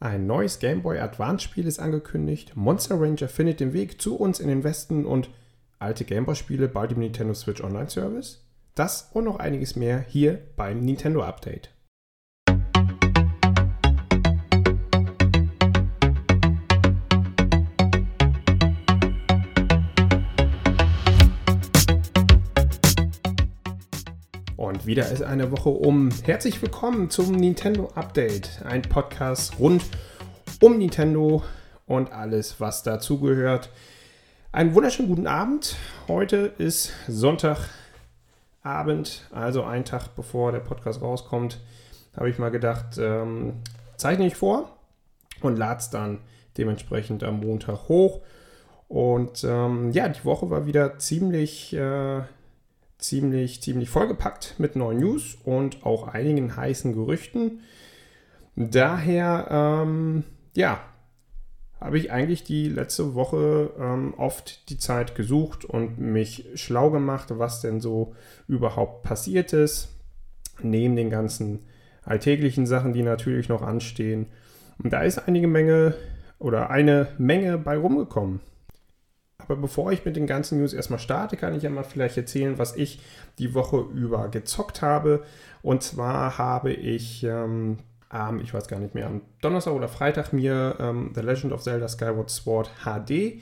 Ein 0.00 0.28
neues 0.28 0.60
Game 0.60 0.82
Boy 0.82 1.00
Advance 1.00 1.42
Spiel 1.42 1.66
ist 1.66 1.80
angekündigt. 1.80 2.52
Monster 2.54 3.00
Ranger 3.00 3.26
findet 3.26 3.58
den 3.58 3.72
Weg 3.72 4.00
zu 4.00 4.16
uns 4.16 4.38
in 4.38 4.46
den 4.46 4.62
Westen 4.62 5.04
und 5.04 5.28
alte 5.80 6.04
Game 6.04 6.24
Boy 6.24 6.36
Spiele 6.36 6.68
bald 6.68 6.92
im 6.92 7.00
Nintendo 7.00 7.34
Switch 7.34 7.64
Online 7.64 7.90
Service. 7.90 8.46
Das 8.76 9.10
und 9.12 9.24
noch 9.24 9.40
einiges 9.40 9.74
mehr 9.74 9.98
hier 9.98 10.40
beim 10.54 10.84
Nintendo 10.84 11.24
Update. 11.24 11.70
Und 24.78 24.86
wieder 24.86 25.10
ist 25.10 25.22
eine 25.24 25.50
Woche 25.50 25.70
um. 25.70 26.08
Herzlich 26.22 26.62
willkommen 26.62 27.10
zum 27.10 27.32
Nintendo 27.32 27.90
Update, 27.96 28.62
ein 28.64 28.82
Podcast 28.82 29.58
rund 29.58 29.82
um 30.60 30.78
Nintendo 30.78 31.42
und 31.86 32.12
alles, 32.12 32.60
was 32.60 32.84
dazugehört. 32.84 33.70
Einen 34.52 34.76
wunderschönen 34.76 35.08
guten 35.08 35.26
Abend. 35.26 35.74
Heute 36.06 36.52
ist 36.58 36.92
Sonntagabend, 37.08 37.68
also 39.32 39.64
ein 39.64 39.84
Tag 39.84 40.14
bevor 40.14 40.52
der 40.52 40.60
Podcast 40.60 41.02
rauskommt. 41.02 41.58
Habe 42.16 42.30
ich 42.30 42.38
mal 42.38 42.52
gedacht, 42.52 42.98
ähm, 42.98 43.54
zeichne 43.96 44.28
ich 44.28 44.36
vor 44.36 44.78
und 45.40 45.58
lade 45.58 45.80
es 45.80 45.90
dann 45.90 46.20
dementsprechend 46.56 47.24
am 47.24 47.40
Montag 47.40 47.88
hoch. 47.88 48.20
Und 48.86 49.42
ähm, 49.42 49.90
ja, 49.90 50.08
die 50.08 50.24
Woche 50.24 50.50
war 50.50 50.66
wieder 50.66 51.00
ziemlich. 51.00 51.74
Äh, 51.74 52.22
ziemlich, 52.98 53.62
ziemlich 53.62 53.88
vollgepackt 53.88 54.56
mit 54.58 54.76
neuen 54.76 55.00
News 55.00 55.38
und 55.44 55.84
auch 55.86 56.08
einigen 56.08 56.56
heißen 56.56 56.92
Gerüchten. 56.92 57.60
Daher, 58.56 59.48
ähm, 59.50 60.24
ja, 60.54 60.80
habe 61.80 61.96
ich 61.96 62.10
eigentlich 62.10 62.42
die 62.42 62.68
letzte 62.68 63.14
Woche 63.14 63.70
ähm, 63.78 64.14
oft 64.16 64.68
die 64.68 64.78
Zeit 64.78 65.14
gesucht 65.14 65.64
und 65.64 65.98
mich 65.98 66.46
schlau 66.54 66.90
gemacht, 66.90 67.28
was 67.30 67.60
denn 67.60 67.80
so 67.80 68.16
überhaupt 68.48 69.04
passiert 69.04 69.52
ist, 69.52 69.94
neben 70.60 70.96
den 70.96 71.08
ganzen 71.08 71.60
alltäglichen 72.02 72.66
Sachen, 72.66 72.94
die 72.94 73.02
natürlich 73.02 73.48
noch 73.48 73.62
anstehen. 73.62 74.26
Und 74.82 74.92
da 74.92 75.02
ist 75.02 75.18
einige 75.18 75.46
Menge 75.46 75.94
oder 76.38 76.70
eine 76.70 77.08
Menge 77.18 77.58
bei 77.58 77.76
rumgekommen. 77.76 78.40
Aber 79.48 79.60
bevor 79.60 79.92
ich 79.92 80.04
mit 80.04 80.16
den 80.16 80.26
ganzen 80.26 80.58
News 80.58 80.74
erstmal 80.74 80.98
starte, 80.98 81.36
kann 81.36 81.54
ich 81.54 81.62
ja 81.62 81.70
mal 81.70 81.84
vielleicht 81.84 82.16
erzählen, 82.16 82.58
was 82.58 82.76
ich 82.76 83.00
die 83.38 83.54
Woche 83.54 83.78
über 83.94 84.28
gezockt 84.28 84.82
habe. 84.82 85.22
Und 85.62 85.82
zwar 85.82 86.38
habe 86.38 86.72
ich 86.72 87.24
ähm, 87.24 87.78
am, 88.10 88.40
ich 88.40 88.52
weiß 88.52 88.68
gar 88.68 88.78
nicht 88.78 88.94
mehr, 88.94 89.06
am 89.06 89.22
Donnerstag 89.40 89.74
oder 89.74 89.88
Freitag 89.88 90.32
mir 90.32 90.76
ähm, 90.78 91.12
The 91.14 91.20
Legend 91.20 91.52
of 91.52 91.62
Zelda 91.62 91.88
Skyward 91.88 92.30
Sword 92.30 92.70
HD 92.84 93.40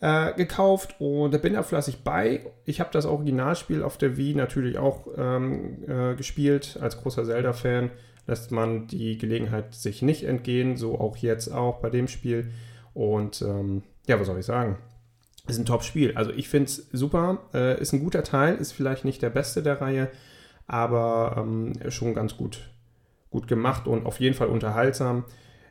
äh, 0.00 0.32
gekauft 0.34 0.96
und 0.98 1.34
da 1.34 1.38
bin 1.38 1.54
da 1.54 1.62
fleißig 1.62 2.04
bei. 2.04 2.46
Ich 2.64 2.80
habe 2.80 2.90
das 2.92 3.06
Originalspiel 3.06 3.82
auf 3.82 3.98
der 3.98 4.16
Wii 4.16 4.34
natürlich 4.34 4.78
auch 4.78 5.06
ähm, 5.16 5.84
äh, 5.88 6.14
gespielt. 6.14 6.78
Als 6.80 6.98
großer 6.98 7.24
Zelda-Fan 7.24 7.90
lässt 8.26 8.52
man 8.52 8.86
die 8.86 9.18
Gelegenheit 9.18 9.74
sich 9.74 10.02
nicht 10.02 10.24
entgehen, 10.24 10.76
so 10.76 11.00
auch 11.00 11.16
jetzt 11.16 11.48
auch 11.48 11.80
bei 11.80 11.90
dem 11.90 12.08
Spiel. 12.08 12.52
Und 12.94 13.42
ähm, 13.42 13.82
ja, 14.06 14.20
was 14.20 14.26
soll 14.26 14.38
ich 14.38 14.46
sagen? 14.46 14.78
Ist 15.48 15.58
ein 15.58 15.66
Top-Spiel. 15.66 16.16
Also 16.16 16.30
ich 16.32 16.48
finde 16.48 16.66
es 16.66 16.88
super, 16.92 17.48
äh, 17.54 17.80
ist 17.80 17.92
ein 17.92 18.00
guter 18.00 18.22
Teil, 18.22 18.56
ist 18.56 18.72
vielleicht 18.72 19.04
nicht 19.04 19.22
der 19.22 19.30
beste 19.30 19.62
der 19.62 19.80
Reihe, 19.80 20.10
aber 20.66 21.36
ähm, 21.38 21.72
schon 21.90 22.14
ganz 22.14 22.36
gut, 22.36 22.70
gut 23.30 23.48
gemacht 23.48 23.86
und 23.86 24.06
auf 24.06 24.20
jeden 24.20 24.34
Fall 24.34 24.48
unterhaltsam. 24.48 25.24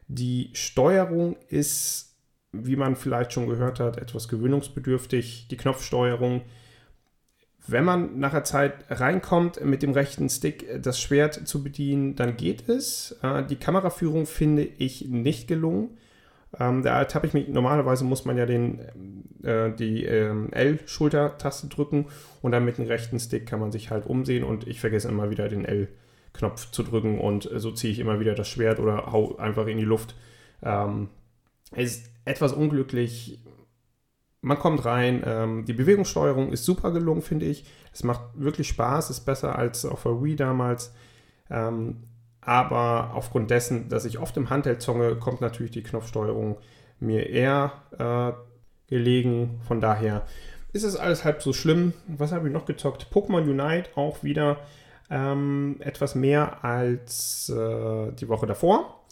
Die 0.07 0.49
Steuerung 0.53 1.35
ist, 1.49 2.15
wie 2.51 2.75
man 2.75 2.95
vielleicht 2.95 3.33
schon 3.33 3.47
gehört 3.47 3.79
hat, 3.79 3.97
etwas 3.97 4.27
gewöhnungsbedürftig. 4.27 5.47
Die 5.49 5.57
Knopfsteuerung, 5.57 6.41
wenn 7.67 7.83
man 7.83 8.17
nach 8.19 8.31
der 8.31 8.45
Zeit 8.45 8.85
reinkommt, 8.89 9.63
mit 9.63 9.83
dem 9.83 9.91
rechten 9.91 10.29
Stick 10.29 10.81
das 10.81 10.99
Schwert 10.99 11.47
zu 11.47 11.61
bedienen, 11.61 12.15
dann 12.15 12.37
geht 12.37 12.69
es. 12.69 13.17
Äh, 13.21 13.43
die 13.43 13.57
Kameraführung 13.57 14.25
finde 14.25 14.63
ich 14.63 15.07
nicht 15.09 15.47
gelungen. 15.47 15.97
Ähm, 16.59 16.81
da 16.81 17.05
habe 17.13 17.27
ich 17.27 17.33
mich, 17.33 17.47
normalerweise 17.49 18.03
muss 18.05 18.25
man 18.25 18.37
ja 18.37 18.45
den, 18.45 18.79
äh, 19.43 19.71
die 19.73 20.05
ähm, 20.05 20.51
L-Schultertaste 20.51 21.67
drücken 21.67 22.05
und 22.41 22.51
dann 22.51 22.65
mit 22.65 22.77
dem 22.77 22.85
rechten 22.85 23.19
Stick 23.19 23.45
kann 23.47 23.59
man 23.59 23.71
sich 23.71 23.91
halt 23.91 24.05
umsehen 24.05 24.43
und 24.43 24.67
ich 24.67 24.79
vergesse 24.79 25.09
immer 25.09 25.29
wieder 25.29 25.49
den 25.49 25.65
L-Knopf 25.65 26.71
zu 26.71 26.83
drücken 26.83 27.19
und 27.19 27.51
äh, 27.51 27.59
so 27.59 27.71
ziehe 27.71 27.91
ich 27.91 27.99
immer 27.99 28.19
wieder 28.19 28.33
das 28.33 28.47
Schwert 28.47 28.79
oder 28.79 29.11
hau 29.11 29.35
einfach 29.37 29.67
in 29.67 29.77
die 29.77 29.83
Luft. 29.83 30.15
Ähm, 30.63 31.09
ist 31.75 32.09
etwas 32.25 32.53
unglücklich. 32.53 33.39
Man 34.41 34.57
kommt 34.57 34.85
rein, 34.85 35.23
ähm, 35.25 35.65
die 35.65 35.73
Bewegungssteuerung 35.73 36.53
ist 36.53 36.63
super 36.63 36.91
gelungen, 36.91 37.21
finde 37.21 37.45
ich. 37.45 37.65
Es 37.91 38.03
macht 38.03 38.21
wirklich 38.35 38.69
Spaß, 38.69 39.09
ist 39.09 39.21
besser 39.21 39.57
als 39.57 39.83
auf 39.85 40.03
der 40.03 40.23
Wii 40.23 40.35
damals. 40.37 40.93
Ähm, 41.49 42.03
aber 42.47 43.11
aufgrund 43.13 43.51
dessen, 43.51 43.89
dass 43.89 44.05
ich 44.05 44.19
oft 44.19 44.37
im 44.37 44.49
Handheld 44.49 44.81
zonge, 44.81 45.17
kommt 45.17 45.41
natürlich 45.41 45.71
die 45.71 45.83
Knopfsteuerung 45.83 46.57
mir 47.01 47.29
eher 47.29 47.73
äh, 47.99 48.31
gelegen. 48.89 49.59
Von 49.67 49.81
daher 49.81 50.25
ist 50.71 50.83
es 50.83 50.95
alles 50.95 51.25
halb 51.25 51.41
so 51.41 51.51
schlimm. 51.51 51.91
Was 52.07 52.31
habe 52.31 52.47
ich 52.47 52.53
noch 52.53 52.65
gezockt? 52.65 53.07
Pokémon 53.11 53.41
Unite 53.41 53.89
auch 53.95 54.23
wieder 54.23 54.59
ähm, 55.09 55.75
etwas 55.81 56.15
mehr 56.15 56.63
als 56.63 57.49
äh, 57.49 58.13
die 58.13 58.29
Woche 58.29 58.47
davor. 58.47 59.03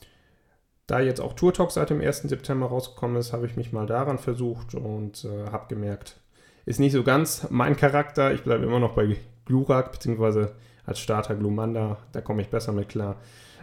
Da 0.87 1.01
jetzt 1.01 1.19
auch 1.19 1.33
Tour 1.33 1.51
Talk 1.51 1.71
seit 1.71 1.89
dem 1.89 1.99
1. 1.99 2.21
September 2.21 2.67
rausgekommen 2.67 3.17
ist, 3.17 3.33
habe 3.33 3.47
ich 3.47 3.57
mich 3.57 3.73
mal 3.73 3.85
daran 3.85 4.17
versucht 4.17 4.75
und 4.75 5.25
äh, 5.25 5.51
habe 5.51 5.67
gemerkt, 5.67 6.21
ist 6.65 6.79
nicht 6.79 6.93
so 6.93 7.03
ganz 7.03 7.47
mein 7.49 7.75
Charakter. 7.75 8.33
Ich 8.33 8.43
bleibe 8.43 8.63
immer 8.63 8.79
noch 8.79 8.95
bei 8.95 9.17
Glurak, 9.43 9.91
beziehungsweise 9.91 10.55
als 10.85 10.99
Starter 10.99 11.35
Glumanda, 11.35 11.97
da 12.11 12.21
komme 12.21 12.41
ich 12.41 12.49
besser 12.49 12.71
mit 12.71 12.89
klar. 12.89 13.17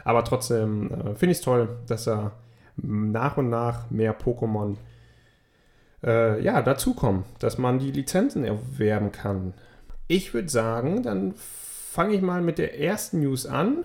Aber 0.05 0.25
trotzdem 0.25 0.91
äh, 0.91 1.15
finde 1.15 1.33
ich 1.33 1.39
es 1.39 1.41
toll, 1.41 1.69
dass 1.87 2.09
er 2.09 2.33
nach 2.77 3.37
und 3.37 3.49
nach 3.49 3.91
mehr 3.91 4.19
Pokémon 4.19 4.77
äh, 6.03 6.43
ja, 6.43 6.63
dazukommen, 6.63 7.25
dass 7.39 7.59
man 7.59 7.79
die 7.79 7.93
Lizenzen 7.93 8.45
erwerben 8.45 9.13
kann. 9.13 9.55
Ich 10.09 10.35
würde 10.35 10.49
sagen, 10.49 11.03
dann 11.03 11.35
fange 11.37 12.15
ich 12.15 12.23
mal 12.23 12.43
mit 12.43 12.59
der 12.59 12.79
ersten 12.81 13.21
News 13.21 13.47
an. 13.47 13.85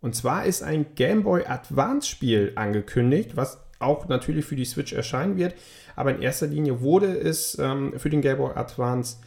Und 0.00 0.14
zwar 0.14 0.46
ist 0.46 0.62
ein 0.62 0.94
Game 0.94 1.24
Boy 1.24 1.44
Advance 1.44 2.08
Spiel 2.08 2.52
angekündigt, 2.54 3.36
was 3.36 3.58
auch 3.80 4.08
natürlich 4.08 4.44
für 4.44 4.56
die 4.56 4.64
Switch 4.64 4.92
erscheinen 4.92 5.36
wird. 5.36 5.54
Aber 5.96 6.14
in 6.14 6.22
erster 6.22 6.46
Linie 6.46 6.80
wurde 6.80 7.18
es 7.18 7.58
ähm, 7.58 7.98
für 7.98 8.08
den 8.08 8.22
Game 8.22 8.38
Boy 8.38 8.54
Advance 8.54 9.18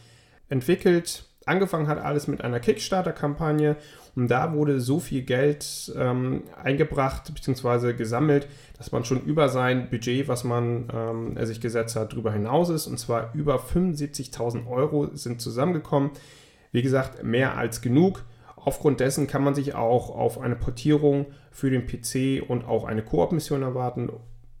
entwickelt 0.48 1.26
Angefangen 1.46 1.88
hat 1.88 1.98
alles 1.98 2.26
mit 2.26 2.42
einer 2.42 2.60
Kickstarter-Kampagne 2.60 3.76
und 4.16 4.30
da 4.30 4.52
wurde 4.54 4.80
so 4.80 5.00
viel 5.00 5.22
Geld 5.22 5.92
ähm, 5.96 6.44
eingebracht 6.62 7.32
bzw. 7.34 7.94
gesammelt, 7.94 8.46
dass 8.78 8.92
man 8.92 9.04
schon 9.04 9.22
über 9.22 9.48
sein 9.48 9.90
Budget, 9.90 10.28
was 10.28 10.44
man 10.44 10.88
ähm, 10.92 11.46
sich 11.46 11.60
gesetzt 11.60 11.96
hat, 11.96 12.12
darüber 12.12 12.32
hinaus 12.32 12.70
ist. 12.70 12.86
Und 12.86 12.98
zwar 12.98 13.34
über 13.34 13.56
75.000 13.56 14.66
Euro 14.68 15.10
sind 15.14 15.40
zusammengekommen. 15.40 16.10
Wie 16.72 16.82
gesagt, 16.82 17.22
mehr 17.24 17.56
als 17.56 17.80
genug. 17.80 18.24
Aufgrund 18.56 19.00
dessen 19.00 19.26
kann 19.26 19.44
man 19.44 19.54
sich 19.54 19.74
auch 19.74 20.10
auf 20.10 20.40
eine 20.40 20.56
Portierung 20.56 21.26
für 21.50 21.70
den 21.70 21.86
PC 21.86 22.48
und 22.48 22.64
auch 22.64 22.84
eine 22.84 23.02
Koop-Mission 23.02 23.62
erwarten. 23.62 24.10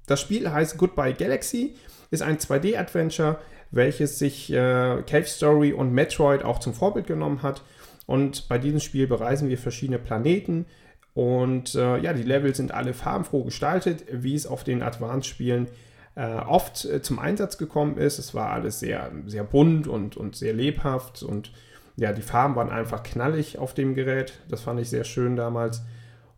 Das 0.06 0.20
Spiel 0.20 0.50
heißt 0.50 0.76
Goodbye 0.76 1.14
Galaxy, 1.14 1.74
ist 2.10 2.22
ein 2.22 2.36
2D-Adventure 2.36 3.38
welches 3.70 4.18
sich 4.18 4.52
äh, 4.52 5.02
Cave 5.06 5.26
Story 5.26 5.72
und 5.72 5.92
Metroid 5.92 6.44
auch 6.44 6.58
zum 6.58 6.74
Vorbild 6.74 7.06
genommen 7.06 7.42
hat. 7.42 7.62
Und 8.06 8.48
bei 8.48 8.58
diesem 8.58 8.80
Spiel 8.80 9.06
bereisen 9.06 9.48
wir 9.48 9.58
verschiedene 9.58 9.98
Planeten. 9.98 10.66
Und 11.14 11.74
äh, 11.74 11.98
ja, 11.98 12.12
die 12.12 12.22
Level 12.22 12.54
sind 12.54 12.72
alle 12.72 12.92
farbenfroh 12.92 13.44
gestaltet, 13.44 14.04
wie 14.10 14.34
es 14.34 14.46
auf 14.46 14.64
den 14.64 14.82
Advance-Spielen 14.82 15.68
äh, 16.16 16.34
oft 16.34 16.84
äh, 16.84 17.02
zum 17.02 17.18
Einsatz 17.18 17.58
gekommen 17.58 17.96
ist. 17.96 18.18
Es 18.18 18.34
war 18.34 18.50
alles 18.50 18.80
sehr, 18.80 19.10
sehr 19.26 19.44
bunt 19.44 19.86
und, 19.86 20.16
und 20.16 20.36
sehr 20.36 20.52
lebhaft. 20.52 21.22
Und 21.22 21.52
ja, 21.96 22.12
die 22.12 22.22
Farben 22.22 22.56
waren 22.56 22.70
einfach 22.70 23.02
knallig 23.02 23.58
auf 23.58 23.74
dem 23.74 23.94
Gerät. 23.94 24.40
Das 24.48 24.62
fand 24.62 24.80
ich 24.80 24.90
sehr 24.90 25.04
schön 25.04 25.36
damals. 25.36 25.82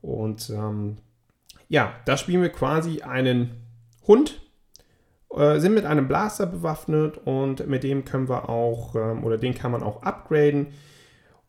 Und 0.03 0.51
ähm, 0.51 0.99
ja, 1.69 1.95
da 2.05 2.17
spielen 2.17 2.43
wir 2.43 2.51
quasi 2.51 3.03
einen 3.03 3.51
Hund, 4.07 4.41
äh, 5.35 5.59
sind 5.59 5.75
mit 5.75 5.85
einem 5.85 6.09
Blaster 6.09 6.47
bewaffnet 6.47 7.19
und 7.25 7.67
mit 7.67 7.83
dem 7.83 8.05
können 8.05 8.29
wir 8.29 8.49
auch, 8.49 8.95
ähm, 8.95 9.25
oder 9.25 9.39
den 9.39 9.55
kann 9.55 9.73
man 9.73 9.83
auch 9.83 10.03
upgraden. 10.03 10.69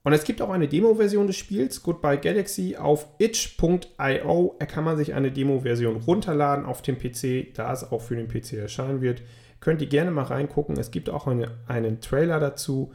Und 0.03 0.13
es 0.13 0.23
gibt 0.23 0.41
auch 0.41 0.51
eine 0.51 0.69
Demo-Version 0.69 1.27
des 1.27 1.35
Spiels, 1.35 1.83
Goodbye 1.83 2.17
Galaxy, 2.17 2.77
auf 2.77 3.07
itch.io 3.19 4.55
kann 4.67 4.83
man 4.85 4.95
sich 4.95 5.13
eine 5.13 5.31
Demo-Version 5.31 5.97
runterladen 5.97 6.65
auf 6.65 6.81
dem 6.81 6.97
PC, 6.97 7.53
da 7.53 7.73
es 7.73 7.91
auch 7.91 8.01
für 8.01 8.15
den 8.15 8.29
PC 8.29 8.53
erscheinen 8.53 9.01
wird. 9.01 9.21
Könnt 9.59 9.81
ihr 9.81 9.89
gerne 9.89 10.11
mal 10.11 10.23
reingucken. 10.23 10.77
Es 10.77 10.91
gibt 10.91 11.09
auch 11.09 11.27
eine, 11.27 11.51
einen 11.67 11.99
Trailer 11.99 12.39
dazu. 12.39 12.93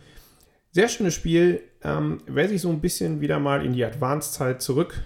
Sehr 0.71 0.89
schönes 0.89 1.15
Spiel. 1.15 1.61
Ähm, 1.85 2.23
wer 2.27 2.49
sich 2.49 2.63
so 2.63 2.71
ein 2.71 2.81
bisschen 2.81 3.21
wieder 3.21 3.39
mal 3.39 3.63
in 3.63 3.75
die 3.75 3.85
Advanced-Zeit 3.85 4.63
zurück 4.63 5.03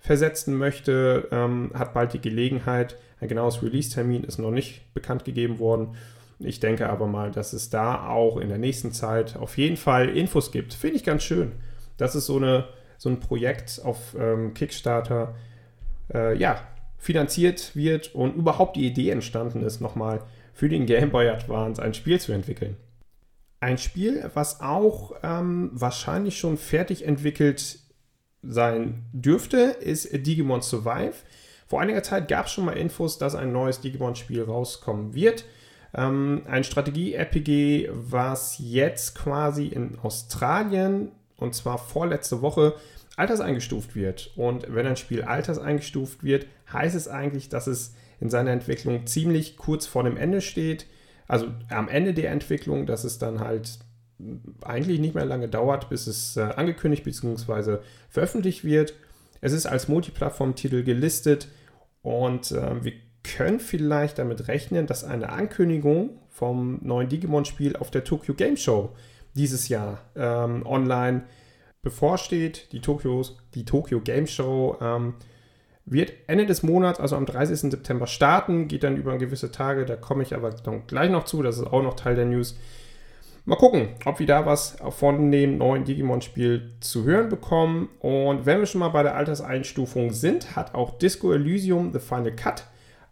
versetzen 0.00 0.56
möchte, 0.58 1.28
ähm, 1.30 1.70
hat 1.72 1.94
bald 1.94 2.12
die 2.14 2.20
Gelegenheit. 2.20 2.98
Ein 3.24 3.28
genaues 3.28 3.62
Release-Termin 3.62 4.24
ist 4.24 4.36
noch 4.36 4.50
nicht 4.50 4.92
bekannt 4.92 5.24
gegeben 5.24 5.58
worden. 5.58 5.96
Ich 6.40 6.60
denke 6.60 6.90
aber 6.90 7.06
mal, 7.06 7.30
dass 7.30 7.54
es 7.54 7.70
da 7.70 8.06
auch 8.06 8.36
in 8.36 8.50
der 8.50 8.58
nächsten 8.58 8.92
Zeit 8.92 9.36
auf 9.36 9.56
jeden 9.56 9.78
Fall 9.78 10.10
Infos 10.10 10.52
gibt. 10.52 10.74
Finde 10.74 10.96
ich 10.96 11.04
ganz 11.04 11.22
schön. 11.22 11.52
Das 11.96 12.14
ist 12.14 12.26
so, 12.26 12.36
eine, 12.36 12.68
so 12.98 13.08
ein 13.08 13.20
Projekt 13.20 13.80
auf 13.82 14.14
ähm, 14.14 14.52
Kickstarter, 14.52 15.36
äh, 16.12 16.36
ja, 16.36 16.68
finanziert 16.98 17.74
wird 17.74 18.14
und 18.14 18.36
überhaupt 18.36 18.76
die 18.76 18.86
Idee 18.86 19.08
entstanden 19.08 19.62
ist, 19.62 19.80
nochmal 19.80 20.20
für 20.52 20.68
den 20.68 20.84
Game 20.84 21.10
Boy 21.10 21.30
Advance 21.30 21.82
ein 21.82 21.94
Spiel 21.94 22.20
zu 22.20 22.32
entwickeln. 22.32 22.76
Ein 23.58 23.78
Spiel, 23.78 24.30
was 24.34 24.60
auch 24.60 25.14
ähm, 25.22 25.70
wahrscheinlich 25.72 26.36
schon 26.36 26.58
fertig 26.58 27.06
entwickelt 27.06 27.78
sein 28.42 29.06
dürfte, 29.14 29.76
ist 29.80 30.12
Digimon 30.12 30.60
Survive. 30.60 31.14
Vor 31.66 31.80
einiger 31.80 32.02
Zeit 32.02 32.28
gab 32.28 32.46
es 32.46 32.52
schon 32.52 32.64
mal 32.64 32.76
Infos, 32.76 33.18
dass 33.18 33.34
ein 33.34 33.52
neues 33.52 33.80
Digimon-Spiel 33.80 34.42
rauskommen 34.42 35.14
wird. 35.14 35.44
Ähm, 35.94 36.42
ein 36.46 36.64
Strategie-RPG, 36.64 37.90
was 37.92 38.56
jetzt 38.58 39.14
quasi 39.14 39.66
in 39.66 39.98
Australien 40.02 41.12
und 41.36 41.54
zwar 41.54 41.78
vorletzte 41.78 42.42
Woche 42.42 42.74
alterseingestuft 43.16 43.94
wird. 43.94 44.32
Und 44.36 44.66
wenn 44.74 44.86
ein 44.86 44.96
Spiel 44.96 45.22
alterseingestuft 45.22 46.24
wird, 46.24 46.46
heißt 46.72 46.96
es 46.96 47.08
eigentlich, 47.08 47.48
dass 47.48 47.66
es 47.66 47.94
in 48.20 48.30
seiner 48.30 48.50
Entwicklung 48.50 49.06
ziemlich 49.06 49.56
kurz 49.56 49.86
vor 49.86 50.02
dem 50.02 50.16
Ende 50.16 50.40
steht. 50.40 50.86
Also 51.28 51.48
am 51.70 51.88
Ende 51.88 52.14
der 52.14 52.30
Entwicklung, 52.30 52.86
dass 52.86 53.04
es 53.04 53.18
dann 53.18 53.40
halt 53.40 53.78
eigentlich 54.62 55.00
nicht 55.00 55.14
mehr 55.14 55.24
lange 55.24 55.48
dauert, 55.48 55.88
bis 55.88 56.06
es 56.06 56.36
äh, 56.36 56.42
angekündigt 56.42 57.04
bzw. 57.04 57.78
veröffentlicht 58.08 58.64
wird. 58.64 58.94
Es 59.44 59.52
ist 59.52 59.66
als 59.66 59.88
Multiplattform-Titel 59.88 60.84
gelistet 60.84 61.48
und 62.00 62.50
äh, 62.50 62.82
wir 62.82 62.94
können 63.22 63.60
vielleicht 63.60 64.18
damit 64.18 64.48
rechnen, 64.48 64.86
dass 64.86 65.04
eine 65.04 65.28
Ankündigung 65.28 66.18
vom 66.30 66.78
neuen 66.80 67.10
Digimon-Spiel 67.10 67.76
auf 67.76 67.90
der 67.90 68.04
Tokyo 68.04 68.32
Game 68.32 68.56
Show 68.56 68.94
dieses 69.34 69.68
Jahr 69.68 70.00
ähm, 70.16 70.64
online 70.64 71.24
bevorsteht. 71.82 72.72
Die, 72.72 72.80
Tokyos, 72.80 73.36
die 73.52 73.66
Tokyo 73.66 74.00
Game 74.00 74.26
Show 74.26 74.78
ähm, 74.80 75.12
wird 75.84 76.14
Ende 76.26 76.46
des 76.46 76.62
Monats, 76.62 76.98
also 76.98 77.14
am 77.14 77.26
30. 77.26 77.70
September, 77.70 78.06
starten, 78.06 78.66
geht 78.66 78.82
dann 78.82 78.96
über 78.96 79.18
gewisse 79.18 79.52
Tage, 79.52 79.84
da 79.84 79.96
komme 79.96 80.22
ich 80.22 80.34
aber 80.34 80.52
gleich 80.86 81.10
noch 81.10 81.24
zu, 81.24 81.42
das 81.42 81.58
ist 81.58 81.66
auch 81.66 81.82
noch 81.82 81.96
Teil 81.96 82.16
der 82.16 82.24
News. 82.24 82.56
Mal 83.46 83.56
gucken, 83.56 83.90
ob 84.06 84.20
wir 84.20 84.26
da 84.26 84.46
was 84.46 84.78
von 84.88 85.30
dem 85.30 85.58
neuen 85.58 85.84
Digimon-Spiel 85.84 86.76
zu 86.80 87.04
hören 87.04 87.28
bekommen. 87.28 87.90
Und 87.98 88.46
wenn 88.46 88.60
wir 88.60 88.66
schon 88.66 88.78
mal 88.78 88.88
bei 88.88 89.02
der 89.02 89.16
Alterseinstufung 89.16 90.12
sind, 90.12 90.56
hat 90.56 90.74
auch 90.74 90.96
Disco 90.96 91.30
Elysium 91.30 91.92
The 91.92 91.98
Final 91.98 92.32
Cut 92.32 92.64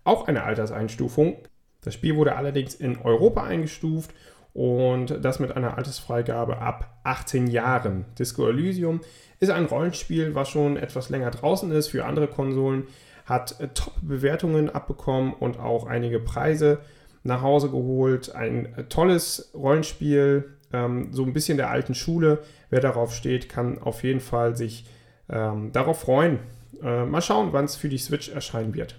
auch 0.04 0.28
eine 0.28 0.44
Alterseinstufung. 0.44 1.36
Das 1.82 1.92
Spiel 1.92 2.16
wurde 2.16 2.34
allerdings 2.34 2.74
in 2.74 2.96
Europa 3.02 3.42
eingestuft 3.42 4.14
und 4.54 5.22
das 5.22 5.38
mit 5.38 5.54
einer 5.54 5.76
Altersfreigabe 5.76 6.56
ab 6.56 6.98
18 7.04 7.48
Jahren. 7.48 8.06
Disco 8.18 8.48
Elysium 8.48 9.02
ist 9.38 9.50
ein 9.50 9.66
Rollenspiel, 9.66 10.34
was 10.34 10.48
schon 10.48 10.78
etwas 10.78 11.10
länger 11.10 11.30
draußen 11.30 11.70
ist 11.72 11.88
für 11.88 12.06
andere 12.06 12.28
Konsolen, 12.28 12.84
hat 13.26 13.58
Top-Bewertungen 13.74 14.70
abbekommen 14.70 15.34
und 15.34 15.60
auch 15.60 15.86
einige 15.86 16.20
Preise 16.20 16.78
nach 17.22 17.42
Hause 17.42 17.70
geholt. 17.70 18.34
Ein 18.34 18.74
äh, 18.76 18.84
tolles 18.84 19.50
Rollenspiel, 19.54 20.56
ähm, 20.72 21.08
so 21.12 21.24
ein 21.24 21.32
bisschen 21.32 21.56
der 21.56 21.70
alten 21.70 21.94
Schule. 21.94 22.42
Wer 22.70 22.80
darauf 22.80 23.14
steht, 23.14 23.48
kann 23.48 23.78
auf 23.78 24.02
jeden 24.02 24.20
Fall 24.20 24.56
sich 24.56 24.86
ähm, 25.28 25.72
darauf 25.72 26.00
freuen. 26.00 26.40
Äh, 26.82 27.04
mal 27.04 27.22
schauen, 27.22 27.52
wann 27.52 27.66
es 27.66 27.76
für 27.76 27.88
die 27.88 27.98
Switch 27.98 28.28
erscheinen 28.28 28.74
wird. 28.74 28.98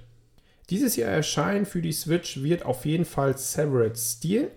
Dieses 0.70 0.96
Jahr 0.96 1.12
erscheinen 1.12 1.66
für 1.66 1.82
die 1.82 1.92
Switch 1.92 2.42
wird 2.42 2.66
auf 2.66 2.86
jeden 2.86 3.06
Fall 3.06 3.38
Severed 3.38 3.98
Steel, 3.98 4.50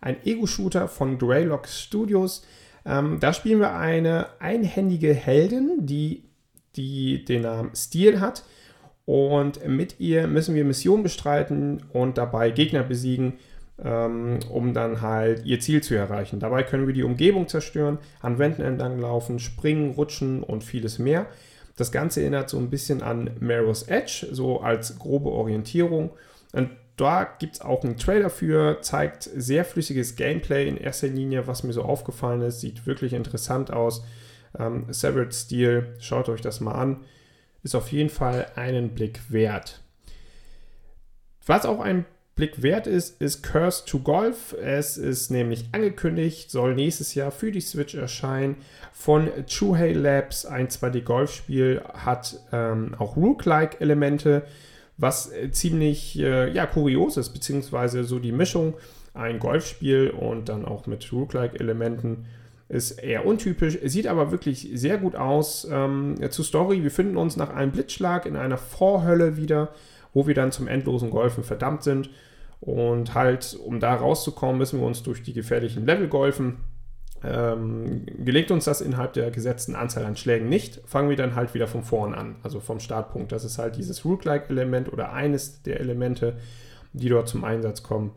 ein 0.00 0.16
Ego-Shooter 0.24 0.88
von 0.88 1.18
Greylock 1.18 1.66
Studios. 1.66 2.46
Ähm, 2.84 3.18
da 3.20 3.32
spielen 3.32 3.60
wir 3.60 3.74
eine 3.74 4.40
einhändige 4.40 5.14
Heldin, 5.14 5.86
die, 5.86 6.24
die 6.76 7.24
den 7.24 7.42
Namen 7.42 7.74
Steel 7.74 8.20
hat 8.20 8.44
und 9.06 9.66
mit 9.66 10.00
ihr 10.00 10.26
müssen 10.26 10.54
wir 10.54 10.64
Missionen 10.64 11.02
bestreiten 11.02 11.82
und 11.92 12.16
dabei 12.16 12.50
Gegner 12.50 12.82
besiegen, 12.82 13.34
ähm, 13.82 14.38
um 14.48 14.72
dann 14.72 15.02
halt 15.02 15.44
ihr 15.44 15.60
Ziel 15.60 15.82
zu 15.82 15.94
erreichen. 15.94 16.40
Dabei 16.40 16.62
können 16.62 16.86
wir 16.86 16.94
die 16.94 17.02
Umgebung 17.02 17.48
zerstören, 17.48 17.98
an 18.20 18.38
Wänden 18.38 18.62
entlang 18.62 18.98
laufen, 18.98 19.38
springen, 19.38 19.90
rutschen 19.90 20.42
und 20.42 20.64
vieles 20.64 20.98
mehr. 20.98 21.26
Das 21.76 21.92
Ganze 21.92 22.20
erinnert 22.20 22.48
so 22.48 22.58
ein 22.58 22.70
bisschen 22.70 23.02
an 23.02 23.30
Marrow's 23.40 23.82
Edge, 23.82 24.28
so 24.30 24.60
als 24.60 24.98
grobe 24.98 25.30
Orientierung. 25.30 26.10
Und 26.52 26.70
da 26.96 27.24
gibt 27.24 27.56
es 27.56 27.60
auch 27.60 27.82
einen 27.82 27.96
Trailer 27.96 28.30
für, 28.30 28.80
zeigt 28.80 29.24
sehr 29.24 29.64
flüssiges 29.64 30.14
Gameplay 30.14 30.68
in 30.68 30.76
erster 30.76 31.08
Linie, 31.08 31.48
was 31.48 31.64
mir 31.64 31.72
so 31.72 31.82
aufgefallen 31.82 32.42
ist. 32.42 32.60
Sieht 32.60 32.86
wirklich 32.86 33.12
interessant 33.12 33.72
aus. 33.72 34.04
Ähm, 34.56 34.86
Severed 34.88 35.34
Steel, 35.34 35.94
schaut 35.98 36.28
euch 36.28 36.40
das 36.40 36.60
mal 36.60 36.72
an 36.72 36.98
ist 37.64 37.74
auf 37.74 37.90
jeden 37.90 38.10
Fall 38.10 38.46
einen 38.54 38.90
Blick 38.90 39.20
wert. 39.30 39.80
Was 41.46 41.66
auch 41.66 41.80
ein 41.80 42.04
Blick 42.36 42.62
wert 42.62 42.86
ist, 42.86 43.20
ist 43.20 43.42
Curse 43.42 43.84
to 43.86 44.00
Golf. 44.00 44.54
Es 44.60 44.96
ist 44.96 45.30
nämlich 45.30 45.66
angekündigt, 45.72 46.50
soll 46.50 46.74
nächstes 46.74 47.14
Jahr 47.14 47.30
für 47.30 47.52
die 47.52 47.60
Switch 47.60 47.94
erscheinen. 47.94 48.56
Von 48.92 49.28
Chuhei 49.46 49.92
Labs, 49.92 50.44
ein 50.44 50.68
2D-Golfspiel, 50.68 51.82
hat 51.94 52.40
ähm, 52.52 52.94
auch 52.98 53.16
Rook-like-Elemente, 53.16 54.42
was 54.96 55.32
äh, 55.32 55.50
ziemlich 55.52 56.18
äh, 56.18 56.50
ja, 56.52 56.66
kurios 56.66 57.16
ist, 57.16 57.30
beziehungsweise 57.30 58.04
so 58.04 58.18
die 58.18 58.32
Mischung, 58.32 58.74
ein 59.12 59.38
Golfspiel 59.38 60.10
und 60.10 60.48
dann 60.48 60.64
auch 60.64 60.86
mit 60.86 61.12
Rook-like-Elementen 61.12 62.26
ist 62.68 62.92
eher 62.92 63.26
untypisch, 63.26 63.78
sieht 63.84 64.06
aber 64.06 64.30
wirklich 64.30 64.70
sehr 64.74 64.98
gut 64.98 65.16
aus. 65.16 65.66
Ähm, 65.70 66.16
zur 66.30 66.44
Story, 66.44 66.82
wir 66.82 66.90
finden 66.90 67.16
uns 67.16 67.36
nach 67.36 67.50
einem 67.50 67.72
Blitzschlag 67.72 68.26
in 68.26 68.36
einer 68.36 68.58
Vorhölle 68.58 69.36
wieder, 69.36 69.68
wo 70.12 70.26
wir 70.26 70.34
dann 70.34 70.52
zum 70.52 70.66
endlosen 70.66 71.10
Golfen 71.10 71.44
verdammt 71.44 71.82
sind. 71.82 72.10
Und 72.60 73.14
halt, 73.14 73.58
um 73.62 73.78
da 73.78 73.94
rauszukommen, 73.94 74.56
müssen 74.56 74.80
wir 74.80 74.86
uns 74.86 75.02
durch 75.02 75.22
die 75.22 75.34
gefährlichen 75.34 75.84
Level 75.84 76.08
golfen. 76.08 76.56
Ähm, 77.22 78.04
gelegt 78.18 78.50
uns 78.50 78.64
das 78.64 78.82
innerhalb 78.82 79.14
der 79.14 79.30
gesetzten 79.30 79.74
Anzahl 79.74 80.04
an 80.04 80.16
Schlägen 80.16 80.50
nicht, 80.50 80.82
fangen 80.84 81.08
wir 81.08 81.16
dann 81.16 81.34
halt 81.34 81.54
wieder 81.54 81.66
von 81.66 81.82
vorn 81.82 82.12
an, 82.12 82.36
also 82.42 82.60
vom 82.60 82.80
Startpunkt. 82.80 83.32
Das 83.32 83.44
ist 83.44 83.58
halt 83.58 83.76
dieses 83.76 84.04
Rook-like-Element 84.04 84.92
oder 84.92 85.12
eines 85.12 85.62
der 85.62 85.80
Elemente, 85.80 86.36
die 86.92 87.08
dort 87.08 87.28
zum 87.28 87.44
Einsatz 87.44 87.82
kommen. 87.82 88.12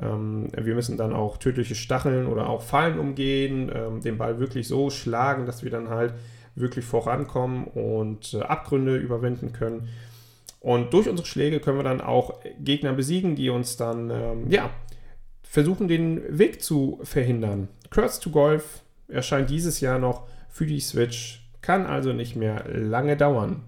Ähm, 0.00 0.48
wir 0.56 0.74
müssen 0.74 0.96
dann 0.96 1.12
auch 1.12 1.36
tödliche 1.36 1.74
Stacheln 1.74 2.26
oder 2.26 2.48
auch 2.48 2.62
Fallen 2.62 2.98
umgehen, 2.98 3.70
ähm, 3.74 4.00
den 4.00 4.18
Ball 4.18 4.38
wirklich 4.38 4.68
so 4.68 4.90
schlagen, 4.90 5.46
dass 5.46 5.62
wir 5.62 5.70
dann 5.70 5.88
halt 5.88 6.14
wirklich 6.54 6.84
vorankommen 6.84 7.64
und 7.64 8.34
äh, 8.34 8.40
Abgründe 8.42 8.96
überwinden 8.96 9.52
können. 9.52 9.88
Und 10.60 10.94
durch 10.94 11.08
unsere 11.08 11.28
Schläge 11.28 11.60
können 11.60 11.78
wir 11.78 11.84
dann 11.84 12.00
auch 12.00 12.40
Gegner 12.58 12.94
besiegen, 12.94 13.36
die 13.36 13.50
uns 13.50 13.76
dann, 13.76 14.10
ähm, 14.10 14.50
ja, 14.50 14.70
versuchen, 15.42 15.88
den 15.88 16.22
Weg 16.38 16.62
zu 16.62 16.98
verhindern. 17.02 17.68
Curse 17.90 18.20
to 18.20 18.30
Golf 18.30 18.82
erscheint 19.08 19.50
dieses 19.50 19.80
Jahr 19.80 19.98
noch 19.98 20.26
für 20.48 20.66
die 20.66 20.80
Switch, 20.80 21.46
kann 21.60 21.86
also 21.86 22.12
nicht 22.12 22.34
mehr 22.34 22.64
lange 22.68 23.16
dauern. 23.16 23.62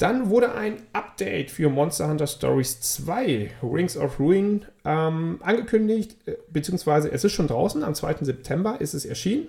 Dann 0.00 0.30
wurde 0.30 0.54
ein 0.54 0.78
Update 0.94 1.50
für 1.50 1.68
Monster 1.68 2.08
Hunter 2.08 2.26
Stories 2.26 2.80
2, 2.80 3.50
Rings 3.62 3.98
of 3.98 4.18
Ruin, 4.18 4.64
ähm, 4.82 5.38
angekündigt, 5.42 6.16
äh, 6.26 6.36
beziehungsweise 6.50 7.12
es 7.12 7.22
ist 7.22 7.32
schon 7.32 7.48
draußen, 7.48 7.84
am 7.84 7.94
2. 7.94 8.24
September 8.24 8.80
ist 8.80 8.94
es 8.94 9.04
erschienen. 9.04 9.48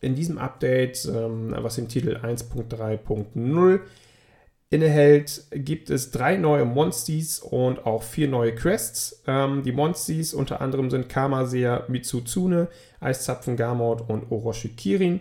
In 0.00 0.14
diesem 0.14 0.38
Update, 0.38 1.04
ähm, 1.04 1.54
was 1.58 1.74
den 1.74 1.88
Titel 1.88 2.16
1.3.0 2.16 3.80
innehält, 4.70 5.44
gibt 5.52 5.90
es 5.90 6.10
drei 6.10 6.38
neue 6.38 6.64
Monsties 6.64 7.40
und 7.40 7.84
auch 7.84 8.02
vier 8.02 8.28
neue 8.28 8.54
Quests. 8.54 9.24
Ähm, 9.26 9.62
die 9.62 9.72
Monsties 9.72 10.32
unter 10.32 10.62
anderem 10.62 10.88
sind 10.88 11.10
Kamasea 11.10 11.84
Mitsuzune, 11.88 12.68
Eiszapfen 13.00 13.56
Gamort 13.56 14.08
und 14.08 14.32
Orochi 14.32 14.70
Kirin. 14.70 15.20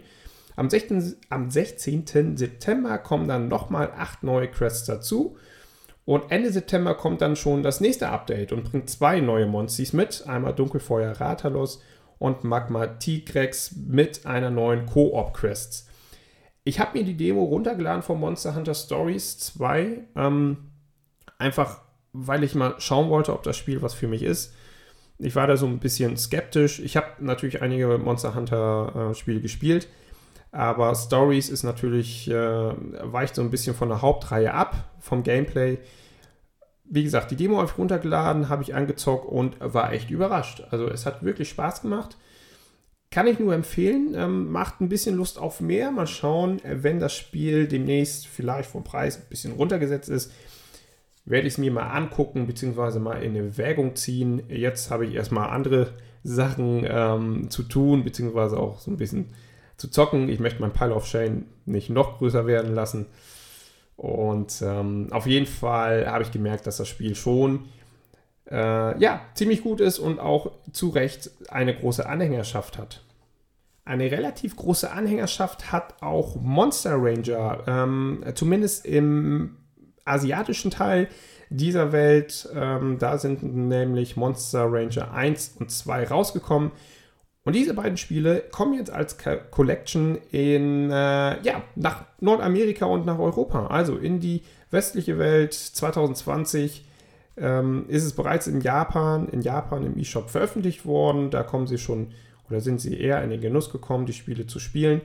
Am 0.56 0.70
16, 0.70 1.18
am 1.30 1.52
16. 1.52 2.38
September 2.38 2.98
kommen 2.98 3.28
dann 3.28 3.48
nochmal 3.48 3.92
acht 3.96 4.24
neue 4.24 4.48
Quests 4.48 4.86
dazu. 4.86 5.38
Und 6.06 6.32
Ende 6.32 6.52
September 6.52 6.94
kommt 6.94 7.22
dann 7.22 7.36
schon 7.36 7.64
das 7.64 7.82
nächste 7.82 8.10
Update 8.10 8.52
und 8.52 8.64
bringt 8.64 8.90
zwei 8.90 9.20
neue 9.20 9.48
Monsties 9.48 9.92
mit. 9.92 10.26
Einmal 10.28 10.54
Dunkelfeuer 10.54 11.20
Ratalos 11.20 11.82
und 12.20 12.44
Magma 12.44 12.86
Tigrex 12.86 13.76
mit 13.76 14.26
einer 14.26 14.52
neuen 14.52 14.86
Koop-Quest. 14.86 15.90
Ich 16.64 16.80
habe 16.80 16.98
mir 16.98 17.04
die 17.04 17.18
Demo 17.18 17.44
runtergeladen 17.44 18.04
von 18.04 18.20
Monster 18.20 18.56
Hunter 18.56 18.76
Stories 18.76 19.40
2. 19.40 20.08
Ähm, 20.16 20.58
einfach, 21.38 21.82
weil 22.14 22.44
ich 22.44 22.56
mal 22.56 22.76
schauen 22.78 23.10
wollte, 23.10 23.34
ob 23.34 23.44
das 23.44 23.58
Spiel 23.58 23.82
was 23.82 23.94
für 23.94 24.08
mich 24.08 24.24
ist. 24.24 24.54
Ich 25.18 25.36
war 25.36 25.48
da 25.48 25.58
so 25.58 25.66
ein 25.66 25.80
bisschen 25.80 26.18
skeptisch. 26.18 26.80
Ich 26.80 26.98
habe 26.98 27.08
natürlich 27.20 27.62
einige 27.62 27.98
Monster 27.98 28.36
Hunter 28.36 29.12
äh, 29.12 29.16
Spiele 29.16 29.42
gespielt 29.42 29.88
Aber 30.56 30.96
Stories 30.96 31.50
ist 31.50 31.64
natürlich, 31.64 32.30
äh, 32.30 32.34
weicht 32.34 33.36
so 33.36 33.42
ein 33.42 33.50
bisschen 33.50 33.76
von 33.76 33.90
der 33.90 34.02
Hauptreihe 34.02 34.54
ab, 34.54 34.90
vom 35.02 35.22
Gameplay. 35.22 35.80
Wie 36.86 37.04
gesagt, 37.04 37.30
die 37.30 37.36
Demo 37.36 37.58
habe 37.58 37.70
ich 37.70 37.78
runtergeladen, 37.78 38.48
habe 38.48 38.64
ich 38.64 38.74
angezockt 38.74 39.26
und 39.26 39.58
war 39.60 39.92
echt 39.92 40.10
überrascht. 40.12 40.64
Also 40.72 40.88
es 40.88 41.06
hat 41.06 41.24
wirklich 41.24 41.50
Spaß 41.50 41.82
gemacht. 41.82 42.16
Kann 43.12 43.28
ich 43.28 43.38
nur 43.38 43.54
empfehlen, 43.54 44.14
ähm, 44.16 44.50
macht 44.50 44.80
ein 44.80 44.88
bisschen 44.88 45.18
Lust 45.18 45.38
auf 45.40 45.60
mehr. 45.60 45.92
Mal 45.92 46.08
schauen, 46.08 46.62
wenn 46.64 47.02
das 47.02 47.14
Spiel 47.14 47.68
demnächst 47.68 48.26
vielleicht 48.26 48.70
vom 48.70 48.86
Preis 48.86 49.18
ein 49.18 49.28
bisschen 49.28 49.52
runtergesetzt 49.52 50.08
ist, 50.08 50.32
werde 51.26 51.48
ich 51.48 51.56
es 51.56 51.58
mir 51.58 51.72
mal 51.72 51.90
angucken, 51.90 52.48
beziehungsweise 52.48 53.02
mal 53.02 53.22
in 53.22 53.36
Erwägung 53.36 53.98
ziehen. 53.98 54.44
Jetzt 54.48 54.90
habe 54.90 55.06
ich 55.06 55.16
erstmal 55.16 55.50
andere 55.50 55.96
Sachen 56.24 56.86
ähm, 56.88 57.50
zu 57.50 57.64
tun, 57.64 58.06
beziehungsweise 58.06 58.58
auch 58.58 58.80
so 58.80 58.90
ein 58.90 58.98
bisschen 58.98 59.34
zu 59.78 59.90
zocken. 59.90 60.30
Ich 60.30 60.40
möchte 60.40 60.62
mein 60.62 60.74
Pile 60.74 60.94
of 60.94 61.06
Shame 61.06 61.46
nicht 61.66 61.90
noch 61.90 62.18
größer 62.18 62.48
werden 62.48 62.74
lassen. 62.74 63.08
Und 63.98 64.62
ähm, 64.62 65.08
auf 65.12 65.26
jeden 65.26 65.46
Fall 65.46 66.08
habe 66.08 66.24
ich 66.24 66.32
gemerkt, 66.32 66.68
dass 66.68 66.78
das 66.78 66.88
Spiel 66.88 67.16
schon 67.16 67.66
äh, 68.52 69.00
ja, 69.00 69.22
ziemlich 69.34 69.64
gut 69.64 69.82
ist 69.82 70.00
und 70.00 70.20
auch 70.20 70.52
zu 70.72 70.90
Recht 70.90 71.32
eine 71.50 71.76
große 71.76 72.06
Anhängerschaft 72.06 72.78
hat. 72.78 73.02
Eine 73.86 74.12
relativ 74.12 74.56
große 74.56 74.92
Anhängerschaft 74.92 75.72
hat 75.72 76.02
auch 76.02 76.36
Monster 76.42 76.96
Ranger, 76.98 77.64
ähm, 77.68 78.24
zumindest 78.34 78.86
im 78.86 79.58
asiatischen 80.06 80.72
Teil 80.72 81.08
dieser 81.50 81.92
Welt. 81.92 82.50
Ähm, 82.54 82.98
da 83.00 83.18
sind 83.18 83.44
nämlich 83.44 84.18
Monster 84.18 84.66
Ranger 84.72 85.14
1 85.14 85.58
und 85.60 85.72
2 85.72 86.08
rausgekommen. 86.08 86.72
Und 87.46 87.56
diese 87.56 87.76
beiden 87.76 87.96
Spiele 87.96 88.44
kommen 88.52 88.74
jetzt 88.74 88.92
als 88.92 89.18
Collection 89.52 90.18
in, 90.32 90.90
äh, 90.90 91.42
ja, 91.42 91.64
nach 91.76 92.06
Nordamerika 92.20 92.86
und 92.88 93.06
nach 93.06 93.20
Europa. 93.20 93.68
Also 93.68 93.98
in 93.98 94.20
die 94.20 94.42
westliche 94.72 95.20
Welt 95.20 95.54
2020 95.54 96.86
ähm, 97.38 97.86
ist 97.88 98.04
es 98.04 98.14
bereits 98.14 98.48
in 98.48 98.62
Japan, 98.62 99.30
in 99.30 99.42
Japan 99.42 99.86
im 99.86 99.96
eShop 99.98 100.32
veröffentlicht 100.32 100.88
worden. 100.88 101.30
Da 101.30 101.44
kommen 101.44 101.68
sie 101.68 101.78
schon 101.78 102.08
oder 102.50 102.62
sind 102.62 102.82
sie 102.82 103.00
eher 103.00 103.24
in 103.24 103.30
den 103.30 103.42
Genuss 103.42 103.72
gekommen, 103.72 104.08
die 104.08 104.14
Spiele 104.14 104.48
zu 104.48 104.58
spielen. 104.60 105.02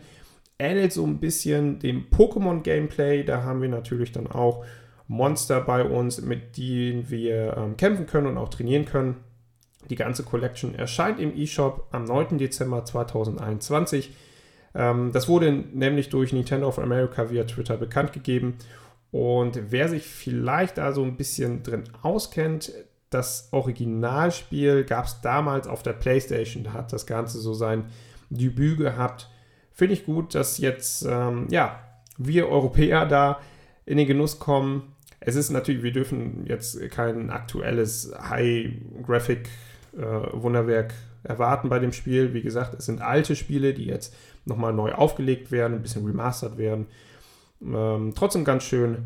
Ähnelt 0.58 0.94
so 0.94 1.04
ein 1.04 1.18
bisschen 1.18 1.78
dem 1.78 2.06
Pokémon-Gameplay. 2.10 3.22
Da 3.22 3.42
haben 3.42 3.60
wir 3.60 3.68
natürlich 3.68 4.12
dann 4.12 4.26
auch 4.26 4.64
Monster 5.08 5.60
bei 5.60 5.84
uns, 5.84 6.22
mit 6.22 6.56
denen 6.56 7.10
wir 7.10 7.54
ähm, 7.58 7.76
kämpfen 7.76 8.06
können 8.06 8.28
und 8.28 8.38
auch 8.38 8.48
trainieren 8.48 8.86
können. 8.86 9.16
Die 9.88 9.96
ganze 9.96 10.22
Collection 10.24 10.74
erscheint 10.74 11.18
im 11.20 11.34
eShop 11.34 11.88
am 11.90 12.04
9. 12.04 12.38
Dezember 12.38 12.84
2021. 12.84 14.12
Ähm, 14.74 15.10
das 15.12 15.28
wurde 15.28 15.52
nämlich 15.52 16.10
durch 16.10 16.32
Nintendo 16.32 16.68
of 16.68 16.78
America 16.78 17.30
via 17.30 17.44
Twitter 17.44 17.76
bekannt 17.76 18.12
gegeben. 18.12 18.56
Und 19.10 19.58
wer 19.70 19.88
sich 19.88 20.04
vielleicht 20.04 20.78
da 20.78 20.92
so 20.92 21.02
ein 21.02 21.16
bisschen 21.16 21.62
drin 21.62 21.84
auskennt, 22.02 22.72
das 23.10 23.48
Originalspiel 23.50 24.84
gab 24.84 25.06
es 25.06 25.20
damals 25.20 25.66
auf 25.66 25.82
der 25.82 25.94
PlayStation. 25.94 26.62
Da 26.62 26.72
hat 26.72 26.92
das 26.92 27.06
Ganze 27.06 27.40
so 27.40 27.54
sein 27.54 27.86
Debüt 28.28 28.78
gehabt. 28.78 29.28
Finde 29.72 29.94
ich 29.94 30.04
gut, 30.04 30.34
dass 30.34 30.58
jetzt 30.58 31.04
ähm, 31.08 31.48
ja, 31.50 31.80
wir 32.18 32.48
Europäer 32.48 33.06
da 33.06 33.40
in 33.84 33.98
den 33.98 34.06
Genuss 34.06 34.38
kommen. 34.38 34.94
Es 35.18 35.34
ist 35.34 35.50
natürlich, 35.50 35.82
wir 35.82 35.92
dürfen 35.92 36.46
jetzt 36.46 36.80
kein 36.90 37.30
aktuelles 37.30 38.12
High-Graphic 38.16 39.48
äh, 39.96 40.02
Wunderwerk 40.32 40.94
erwarten 41.22 41.68
bei 41.68 41.78
dem 41.78 41.92
Spiel. 41.92 42.34
Wie 42.34 42.42
gesagt, 42.42 42.74
es 42.74 42.86
sind 42.86 43.02
alte 43.02 43.36
Spiele, 43.36 43.74
die 43.74 43.84
jetzt 43.84 44.14
nochmal 44.44 44.72
neu 44.72 44.92
aufgelegt 44.92 45.50
werden, 45.50 45.74
ein 45.74 45.82
bisschen 45.82 46.06
remastert 46.06 46.58
werden. 46.58 46.86
Ähm, 47.62 48.12
trotzdem 48.14 48.44
ganz 48.44 48.64
schön, 48.64 49.04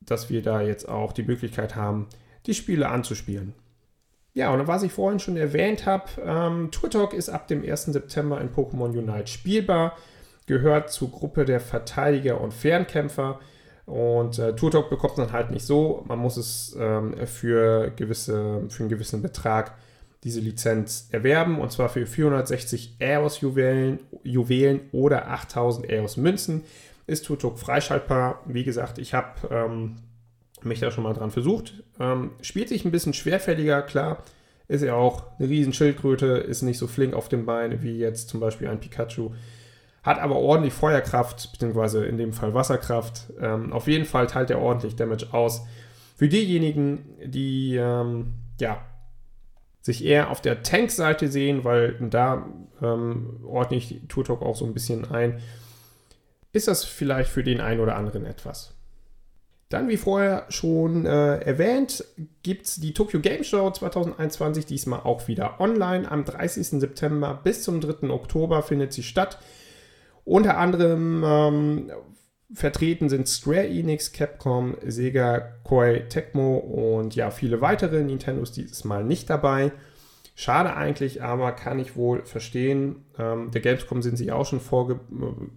dass 0.00 0.30
wir 0.30 0.42
da 0.42 0.60
jetzt 0.60 0.88
auch 0.88 1.12
die 1.12 1.22
Möglichkeit 1.22 1.76
haben, 1.76 2.08
die 2.46 2.54
Spiele 2.54 2.88
anzuspielen. 2.88 3.54
Ja, 4.34 4.52
und 4.52 4.66
was 4.66 4.82
ich 4.82 4.92
vorhin 4.92 5.20
schon 5.20 5.36
erwähnt 5.36 5.84
habe, 5.84 6.04
ähm, 6.24 6.70
Turtok 6.70 7.12
ist 7.12 7.28
ab 7.28 7.48
dem 7.48 7.62
1. 7.62 7.86
September 7.86 8.40
in 8.40 8.50
Pokémon 8.50 8.96
Unite 8.96 9.26
spielbar, 9.26 9.96
gehört 10.46 10.90
zur 10.90 11.10
Gruppe 11.10 11.44
der 11.44 11.60
Verteidiger 11.60 12.40
und 12.40 12.54
Fernkämpfer. 12.54 13.40
Und 13.84 14.38
äh, 14.38 14.54
Turtok 14.54 14.88
bekommt 14.88 15.18
man 15.18 15.32
halt 15.32 15.50
nicht 15.50 15.66
so. 15.66 16.02
Man 16.08 16.18
muss 16.18 16.38
es 16.38 16.74
ähm, 16.80 17.14
für, 17.26 17.90
gewisse, 17.90 18.62
für 18.68 18.84
einen 18.84 18.88
gewissen 18.88 19.20
Betrag 19.20 19.74
diese 20.24 20.40
Lizenz 20.40 21.08
erwerben 21.10 21.60
und 21.60 21.72
zwar 21.72 21.88
für 21.88 22.06
460 22.06 22.96
EOS-Juwelen 23.00 24.00
Juwelen 24.22 24.80
oder 24.92 25.28
8000 25.28 25.90
EOS-Münzen. 25.90 26.62
Ist 27.06 27.26
Tutok 27.26 27.58
freischaltbar. 27.58 28.40
Wie 28.46 28.62
gesagt, 28.62 28.98
ich 28.98 29.14
habe 29.14 29.48
ähm, 29.50 29.96
mich 30.62 30.78
da 30.78 30.92
schon 30.92 31.04
mal 31.04 31.14
dran 31.14 31.32
versucht. 31.32 31.82
Ähm, 31.98 32.30
spielt 32.40 32.68
sich 32.68 32.84
ein 32.84 32.92
bisschen 32.92 33.14
schwerfälliger, 33.14 33.82
klar. 33.82 34.22
Ist 34.68 34.84
ja 34.84 34.94
auch 34.94 35.24
eine 35.38 35.48
riesen 35.48 35.72
Schildkröte, 35.72 36.26
ist 36.26 36.62
nicht 36.62 36.78
so 36.78 36.86
flink 36.86 37.14
auf 37.14 37.28
dem 37.28 37.44
Bein 37.44 37.82
wie 37.82 37.98
jetzt 37.98 38.28
zum 38.28 38.38
Beispiel 38.38 38.68
ein 38.68 38.78
Pikachu. 38.78 39.32
Hat 40.04 40.20
aber 40.20 40.36
ordentlich 40.36 40.72
Feuerkraft, 40.72 41.50
beziehungsweise 41.52 42.06
in 42.06 42.16
dem 42.16 42.32
Fall 42.32 42.54
Wasserkraft. 42.54 43.32
Ähm, 43.40 43.72
auf 43.72 43.88
jeden 43.88 44.04
Fall 44.04 44.28
teilt 44.28 44.50
er 44.50 44.60
ordentlich 44.60 44.94
Damage 44.94 45.26
aus. 45.32 45.62
Für 46.16 46.28
diejenigen, 46.28 47.04
die 47.24 47.76
ähm, 47.76 48.34
ja, 48.60 48.80
sich 49.82 50.04
eher 50.04 50.30
auf 50.30 50.40
der 50.40 50.62
Tank-Seite 50.62 51.28
sehen, 51.28 51.64
weil 51.64 51.96
da 52.00 52.46
ähm, 52.80 53.40
ordne 53.44 53.76
ich 53.76 54.00
Turtok 54.08 54.40
auch 54.42 54.56
so 54.56 54.64
ein 54.64 54.74
bisschen 54.74 55.10
ein, 55.10 55.40
ist 56.52 56.68
das 56.68 56.84
vielleicht 56.84 57.30
für 57.30 57.42
den 57.42 57.60
einen 57.60 57.80
oder 57.80 57.96
anderen 57.96 58.24
etwas. 58.24 58.74
Dann, 59.68 59.88
wie 59.88 59.96
vorher 59.96 60.44
schon 60.50 61.06
äh, 61.06 61.38
erwähnt, 61.38 62.04
gibt 62.42 62.66
es 62.66 62.76
die 62.76 62.92
Tokyo 62.92 63.20
Game 63.20 63.42
Show 63.42 63.70
2021 63.70 64.66
diesmal 64.66 65.00
auch 65.00 65.28
wieder 65.28 65.60
online. 65.60 66.10
Am 66.10 66.26
30. 66.26 66.78
September 66.78 67.40
bis 67.42 67.62
zum 67.62 67.80
3. 67.80 68.10
Oktober 68.10 68.62
findet 68.62 68.92
sie 68.92 69.02
statt. 69.02 69.38
Unter 70.24 70.58
anderem 70.58 71.24
ähm, 71.26 71.90
Vertreten 72.54 73.08
sind 73.08 73.28
Square 73.28 73.68
Enix, 73.68 74.12
Capcom, 74.12 74.76
Sega, 74.86 75.40
Koei 75.64 76.00
Tecmo 76.08 76.58
und 76.58 77.14
ja, 77.14 77.30
viele 77.30 77.60
weitere. 77.60 78.02
Nintendo 78.02 78.42
ist 78.42 78.56
dieses 78.56 78.84
Mal 78.84 79.04
nicht 79.04 79.30
dabei. 79.30 79.72
Schade 80.34 80.76
eigentlich, 80.76 81.22
aber 81.22 81.52
kann 81.52 81.78
ich 81.78 81.96
wohl 81.96 82.24
verstehen. 82.24 83.04
Ähm, 83.18 83.50
der 83.50 83.60
Gamescom 83.60 84.02
sind 84.02 84.16
sie 84.16 84.32
auch 84.32 84.46
schon 84.46 84.60
vorge 84.60 85.00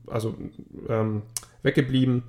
also, 0.08 0.36
ähm, 0.90 1.24
weggeblieben. 1.64 2.24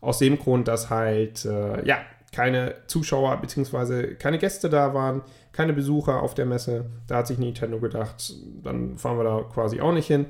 Aus 0.00 0.18
dem 0.18 0.38
Grund, 0.38 0.66
dass 0.66 0.90
halt 0.90 1.44
äh, 1.44 1.86
ja, 1.86 1.98
keine 2.32 2.74
Zuschauer 2.88 3.36
bzw. 3.36 4.14
keine 4.14 4.38
Gäste 4.38 4.68
da 4.68 4.94
waren, 4.94 5.22
keine 5.52 5.72
Besucher 5.72 6.22
auf 6.22 6.34
der 6.34 6.46
Messe. 6.46 6.86
Da 7.06 7.18
hat 7.18 7.28
sich 7.28 7.38
Nintendo 7.38 7.78
gedacht, 7.78 8.34
dann 8.62 8.98
fahren 8.98 9.18
wir 9.18 9.24
da 9.24 9.42
quasi 9.52 9.80
auch 9.80 9.92
nicht 9.92 10.06
hin. 10.06 10.26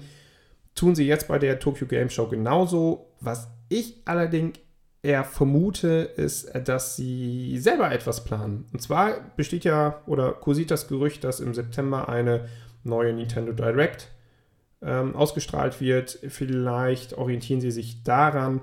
Tun 0.74 0.94
sie 0.94 1.06
jetzt 1.06 1.28
bei 1.28 1.38
der 1.38 1.58
Tokyo 1.58 1.86
Game 1.86 2.10
Show 2.10 2.26
genauso. 2.28 3.06
Was 3.20 3.48
ich 3.72 4.02
allerdings 4.04 4.58
eher 5.02 5.24
vermute, 5.24 6.10
ist, 6.16 6.52
dass 6.66 6.96
sie 6.96 7.58
selber 7.58 7.90
etwas 7.90 8.24
planen. 8.24 8.66
Und 8.72 8.80
zwar 8.80 9.14
besteht 9.36 9.64
ja 9.64 10.00
oder 10.06 10.32
kursiert 10.32 10.70
das 10.70 10.86
Gerücht, 10.86 11.24
dass 11.24 11.40
im 11.40 11.54
September 11.54 12.08
eine 12.08 12.48
neue 12.84 13.12
Nintendo 13.12 13.52
Direct 13.52 14.08
ähm, 14.80 15.16
ausgestrahlt 15.16 15.80
wird. 15.80 16.18
Vielleicht 16.28 17.14
orientieren 17.14 17.60
sie 17.60 17.70
sich 17.70 18.02
daran, 18.04 18.62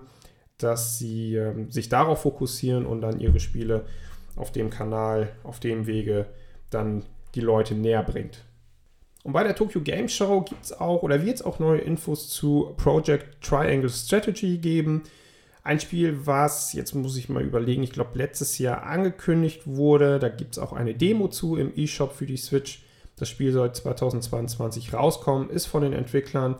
dass 0.57 0.97
sie 0.97 1.35
ähm, 1.35 1.71
sich 1.71 1.89
darauf 1.89 2.21
fokussieren 2.21 2.85
und 2.85 3.01
dann 3.01 3.19
ihre 3.19 3.39
Spiele 3.39 3.85
auf 4.35 4.51
dem 4.51 4.69
Kanal, 4.69 5.29
auf 5.43 5.59
dem 5.59 5.87
Wege 5.87 6.25
dann 6.69 7.03
die 7.35 7.41
Leute 7.41 7.75
näher 7.75 8.03
bringt. 8.03 8.45
Und 9.23 9.33
bei 9.33 9.43
der 9.43 9.55
Tokyo 9.55 9.81
Game 9.81 10.07
Show 10.07 10.41
gibt 10.41 10.63
es 10.63 10.73
auch 10.73 11.03
oder 11.03 11.25
wird 11.25 11.35
es 11.35 11.41
auch 11.41 11.59
neue 11.59 11.79
Infos 11.79 12.29
zu 12.29 12.73
Project 12.77 13.43
Triangle 13.43 13.89
Strategy 13.89 14.57
geben. 14.57 15.03
Ein 15.63 15.79
Spiel, 15.79 16.25
was, 16.25 16.73
jetzt 16.73 16.95
muss 16.95 17.17
ich 17.17 17.27
mal 17.27 17.43
überlegen, 17.43 17.83
ich 17.83 17.91
glaube 17.91 18.17
letztes 18.17 18.57
Jahr 18.59 18.83
angekündigt 18.83 19.61
wurde. 19.65 20.19
Da 20.19 20.29
gibt 20.29 20.53
es 20.53 20.59
auch 20.59 20.71
eine 20.73 20.95
Demo 20.95 21.27
zu 21.27 21.57
im 21.57 21.73
eShop 21.75 22.13
für 22.13 22.25
die 22.25 22.37
Switch. 22.37 22.83
Das 23.17 23.27
Spiel 23.27 23.51
soll 23.51 23.73
2022 23.73 24.93
rauskommen, 24.93 25.49
ist 25.49 25.65
von 25.65 25.83
den 25.83 25.91
Entwicklern 25.91 26.55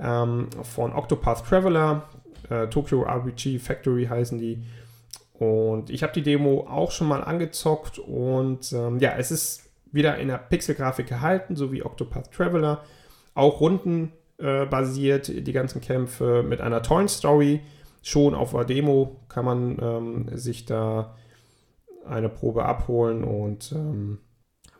ähm, 0.00 0.48
von 0.62 0.92
Octopath 0.92 1.46
Traveler, 1.46 2.08
äh, 2.48 2.66
Tokyo 2.66 3.04
RPG 3.04 3.60
Factory 3.60 4.06
heißen 4.06 4.38
die. 4.38 4.62
Und 5.34 5.88
ich 5.88 6.02
habe 6.02 6.12
die 6.12 6.22
Demo 6.22 6.66
auch 6.68 6.90
schon 6.90 7.08
mal 7.08 7.22
angezockt 7.22 7.98
und 7.98 8.72
ähm, 8.72 8.98
ja, 8.98 9.14
es 9.16 9.30
ist 9.30 9.69
wieder 9.92 10.18
in 10.18 10.28
der 10.28 10.38
Pixelgrafik 10.38 11.06
gehalten, 11.06 11.56
so 11.56 11.72
wie 11.72 11.84
Octopath 11.84 12.32
Traveler. 12.32 12.84
Auch 13.34 13.60
rundenbasiert, 13.60 15.28
äh, 15.28 15.42
die 15.42 15.52
ganzen 15.52 15.80
Kämpfe 15.80 16.42
mit 16.42 16.60
einer 16.60 16.82
tollen 16.82 17.08
Story. 17.08 17.60
Schon 18.02 18.34
auf 18.34 18.52
der 18.52 18.64
Demo 18.64 19.20
kann 19.28 19.44
man 19.44 19.78
ähm, 19.80 20.38
sich 20.38 20.64
da 20.64 21.16
eine 22.06 22.28
Probe 22.28 22.64
abholen 22.64 23.24
und 23.24 23.72
ähm, 23.72 24.18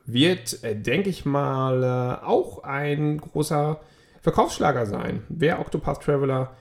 wird, 0.06 0.64
äh, 0.64 0.74
denke 0.74 1.10
ich 1.10 1.24
mal, 1.24 1.82
äh, 1.82 2.24
auch 2.24 2.64
ein 2.64 3.18
großer 3.18 3.80
Verkaufsschlager 4.20 4.86
sein. 4.86 5.22
Wer 5.28 5.60
Octopath 5.60 6.02
Traveler 6.02 6.56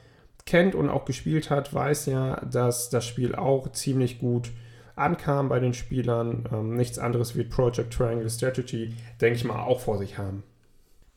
kennt 0.46 0.76
und 0.76 0.90
auch 0.90 1.06
gespielt 1.06 1.50
hat, 1.50 1.74
weiß 1.74 2.08
ja, 2.08 2.38
dass 2.46 2.90
das 2.90 3.06
Spiel 3.06 3.36
auch 3.36 3.72
ziemlich 3.72 4.20
gut 4.20 4.52
ankam 5.00 5.50
bei 5.50 5.60
den 5.60 5.74
Spielern. 5.74 6.48
Ähm, 6.52 6.76
nichts 6.76 7.00
anderes 7.00 7.36
wird 7.36 7.50
Project 7.50 7.94
Triangle 7.94 8.30
Strategy, 8.30 8.94
denke 9.22 9.38
ich 9.38 9.46
mal, 9.46 9.62
auch 9.62 9.80
vor 9.80 9.98
sich 9.98 10.18
haben. 10.18 10.44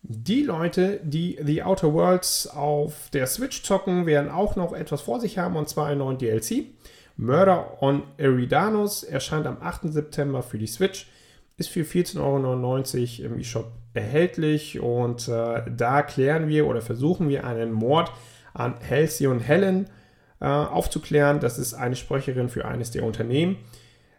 Die 0.02 0.42
Leute, 0.42 1.00
die 1.04 1.38
The 1.40 1.62
Outer 1.62 1.92
Worlds 1.92 2.48
auf 2.48 3.08
der 3.12 3.26
Switch 3.26 3.62
zocken, 3.62 4.04
werden 4.04 4.30
auch 4.30 4.56
noch 4.56 4.72
etwas 4.72 5.02
vor 5.02 5.20
sich 5.20 5.38
haben, 5.38 5.56
und 5.56 5.68
zwar 5.68 5.86
einen 5.86 5.98
neuen 5.98 6.18
DLC. 6.18 6.66
Murder 7.16 7.82
on 7.82 8.02
Eridanus 8.16 9.04
erscheint 9.04 9.46
am 9.46 9.58
8. 9.60 9.92
September 9.92 10.42
für 10.42 10.58
die 10.58 10.66
Switch, 10.66 11.08
ist 11.56 11.68
für 11.68 11.82
14,99 11.82 12.18
Euro 13.20 13.32
im 13.32 13.38
eShop 13.38 13.70
erhältlich 13.94 14.80
und 14.80 15.28
äh, 15.28 15.62
da 15.70 16.02
klären 16.02 16.48
wir 16.48 16.66
oder 16.66 16.80
versuchen 16.80 17.28
wir 17.28 17.46
einen 17.46 17.72
Mord 17.72 18.10
an 18.54 18.74
Halcyon 18.88 19.40
Helen 19.40 19.88
äh, 20.42 20.46
aufzuklären. 20.46 21.38
Das 21.38 21.56
ist 21.56 21.72
eine 21.72 21.94
Sprecherin 21.94 22.48
für 22.48 22.64
eines 22.64 22.90
der 22.90 23.04
Unternehmen 23.04 23.58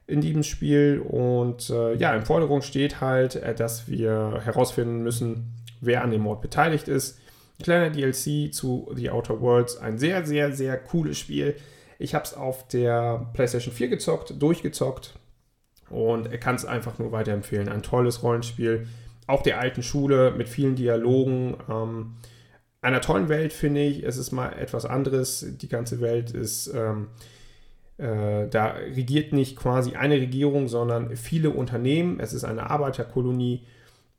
in 0.08 0.22
diesem 0.22 0.44
Spiel 0.44 1.02
und 1.06 1.70
äh, 1.70 1.96
ja, 1.96 2.16
im 2.16 2.26
Vordergrund 2.26 2.64
steht 2.64 3.02
halt, 3.02 3.36
äh, 3.36 3.54
dass 3.54 3.90
wir 3.90 4.40
herausfinden 4.42 5.04
müssen, 5.04 5.54
wer 5.82 6.02
an 6.02 6.12
dem 6.12 6.22
Mord 6.22 6.42
beteiligt 6.42 6.88
ist. 6.88 7.20
Kleiner 7.62 7.90
DLC 7.90 8.54
zu 8.54 8.90
The 8.96 9.10
Outer 9.10 9.42
Worlds, 9.42 9.76
ein 9.78 9.98
sehr, 9.98 10.26
sehr, 10.26 10.54
sehr 10.54 10.78
cooles 10.78 11.18
Spiel. 11.18 11.56
Ich 12.00 12.16
habe 12.16 12.24
es 12.24 12.34
auf 12.34 12.70
der 12.70 13.30
PlayStation 13.34 13.74
4 13.74 13.90
gezockt, 13.90 14.42
durchgezockt 14.42 15.16
und 15.90 16.30
kann 16.40 16.56
es 16.56 16.64
einfach 16.64 17.00
nur 17.00 17.12
weiterempfehlen. 17.12 17.68
Ein 17.68 17.84
tolles 17.84 18.24
Rollenspiel, 18.24 18.88
auch 19.28 19.44
der 19.44 19.60
alten 19.60 19.84
Schule 19.84 20.32
mit 20.32 20.48
vielen 20.48 20.76
Dialogen. 20.76 21.58
Ähm, 21.70 22.16
einer 22.84 23.02
tollen 23.02 23.30
Welt 23.30 23.54
finde 23.54 23.82
ich, 23.82 24.04
es 24.04 24.18
ist 24.18 24.32
mal 24.32 24.50
etwas 24.50 24.86
anderes. 24.86 25.46
Die 25.58 25.70
ganze 25.70 26.02
Welt 26.02 26.32
ist, 26.32 26.68
ähm, 26.74 27.08
äh, 27.98 28.48
da 28.50 28.68
regiert 28.72 29.34
nicht 29.34 29.56
quasi 29.56 29.96
eine 29.96 30.16
Regierung, 30.16 30.68
sondern 30.68 31.16
viele 31.16 31.52
Unternehmen. 31.52 32.20
Es 32.20 32.34
ist 32.34 32.44
eine 32.44 32.70
Arbeiterkolonie 32.70 33.66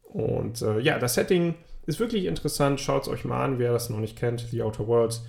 und 0.02 0.62
äh, 0.62 0.80
ja, 0.80 0.98
das 0.98 1.14
Setting 1.14 1.54
ist 1.86 2.00
wirklich 2.00 2.24
interessant. 2.24 2.80
Schaut 2.80 3.02
es 3.02 3.08
euch 3.08 3.24
mal 3.24 3.44
an, 3.44 3.58
wer 3.58 3.72
das 3.72 3.90
noch 3.90 3.98
nicht 3.98 4.16
kennt. 4.16 4.40
The 4.50 4.62
Outer 4.62 4.86
Worlds 4.86 5.26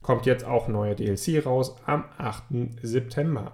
kommt 0.00 0.24
jetzt 0.24 0.44
auch 0.44 0.68
neuer 0.68 0.94
DLC 0.94 1.44
raus 1.44 1.76
am 1.84 2.04
8. 2.16 2.44
September. 2.82 3.52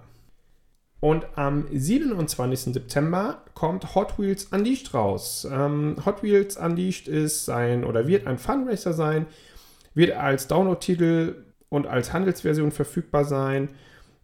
Und 1.03 1.25
am 1.35 1.65
27. 1.69 2.73
September 2.73 3.41
kommt 3.55 3.93
Hot 3.93 4.17
Wheels 4.17 4.45
Unleashed 4.45 4.93
raus. 4.93 5.45
Ähm, 5.51 5.97
Hot 6.05 6.23
Wheels 6.23 6.55
Unleashed 6.55 7.09
ist 7.09 7.49
ein 7.49 7.83
oder 7.83 8.07
wird 8.07 8.25
ein 8.25 8.37
Funracer 8.37 8.93
sein, 8.93 9.25
wird 9.95 10.15
als 10.15 10.47
Download-Titel 10.47 11.43
und 11.67 11.87
als 11.87 12.13
Handelsversion 12.13 12.71
verfügbar 12.71 13.25
sein. 13.25 13.67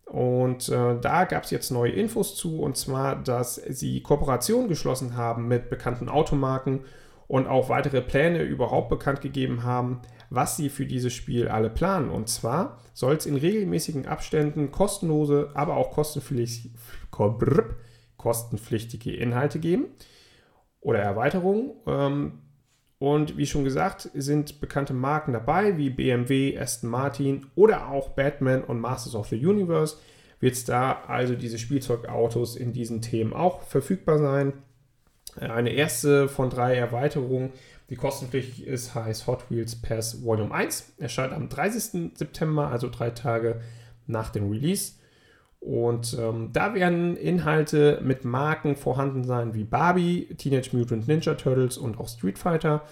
Und 0.06 0.70
äh, 0.70 0.98
da 1.02 1.26
gab 1.26 1.44
es 1.44 1.52
jetzt 1.52 1.70
neue 1.70 1.92
Infos 1.92 2.38
zu, 2.38 2.62
und 2.62 2.78
zwar, 2.78 3.18
dass 3.18 3.56
sie 3.56 4.02
Kooperationen 4.02 4.70
geschlossen 4.70 5.18
haben 5.18 5.50
mit 5.50 5.70
bekannten 5.70 6.08
Automarken 6.08 6.86
und 7.28 7.48
auch 7.48 7.68
weitere 7.68 8.00
Pläne 8.00 8.44
überhaupt 8.44 8.88
bekannt 8.88 9.20
gegeben 9.20 9.64
haben, 9.64 10.00
was 10.30 10.58
sie 10.58 10.70
für 10.70 10.86
dieses 10.86 11.14
Spiel 11.14 11.48
alle 11.48 11.70
planen. 11.70 12.10
Und 12.10 12.30
zwar 12.30 12.80
soll 12.94 13.16
es 13.16 13.26
in 13.26 13.36
regelmäßigen 13.36 14.06
Abständen 14.08 14.72
kostenlose, 14.72 15.52
aber 15.54 15.78
auch 15.78 15.92
kostenpflichtige 18.18 19.16
Inhalte 19.16 19.60
geben 19.60 19.86
oder 20.82 21.00
Erweiterungen. 21.00 21.72
Ähm, 21.88 22.40
und 23.00 23.38
wie 23.38 23.46
schon 23.46 23.64
gesagt, 23.64 24.10
sind 24.14 24.60
bekannte 24.60 24.94
Marken 24.94 25.32
dabei, 25.32 25.78
wie 25.78 25.90
BMW, 25.90 26.60
Aston 26.60 26.90
Martin 26.90 27.46
oder 27.56 27.90
auch 27.90 28.10
Batman 28.10 28.64
und 28.64 28.80
Masters 28.80 29.16
of 29.16 29.30
the 29.30 29.46
Universe. 29.46 29.96
Wird 30.42 30.54
es 30.54 30.66
da 30.66 31.04
also 31.08 31.36
diese 31.36 31.58
Spielzeugautos 31.58 32.58
in 32.58 32.74
diesen 32.74 33.02
Themen 33.02 33.34
auch 33.34 33.62
verfügbar 33.62 34.20
sein. 34.20 34.54
Eine 35.38 35.70
erste 35.72 36.28
von 36.28 36.50
drei 36.50 36.76
Erweiterungen, 36.76 37.52
die 37.90 37.96
kostenpflichtig 37.96 38.68
ist, 38.68 38.94
heißt 38.94 39.28
Hot 39.28 39.50
Wheels 39.50 39.76
Pass 39.76 40.24
Volume 40.24 40.54
1. 40.54 40.94
Erscheint 41.00 41.34
am 41.34 41.50
30. 41.50 42.12
September, 42.16 42.68
also 42.68 42.90
drei 42.90 43.10
Tage 43.10 43.62
nach 44.06 44.30
dem 44.30 44.50
Release. 44.50 44.94
Und 45.60 46.16
ähm, 46.18 46.52
da 46.54 46.74
werden 46.74 47.18
Inhalte 47.18 48.00
mit 48.04 48.24
Marken 48.24 48.76
vorhanden 48.76 49.24
sein 49.24 49.54
wie 49.54 49.66
Barbie, 49.66 50.28
Teenage 50.38 50.70
Mutant 50.76 51.08
Ninja 51.08 51.34
Turtles 51.34 51.78
und 51.78 52.00
auch 52.00 52.08
Street 52.08 52.38
Fighter. 52.38 52.84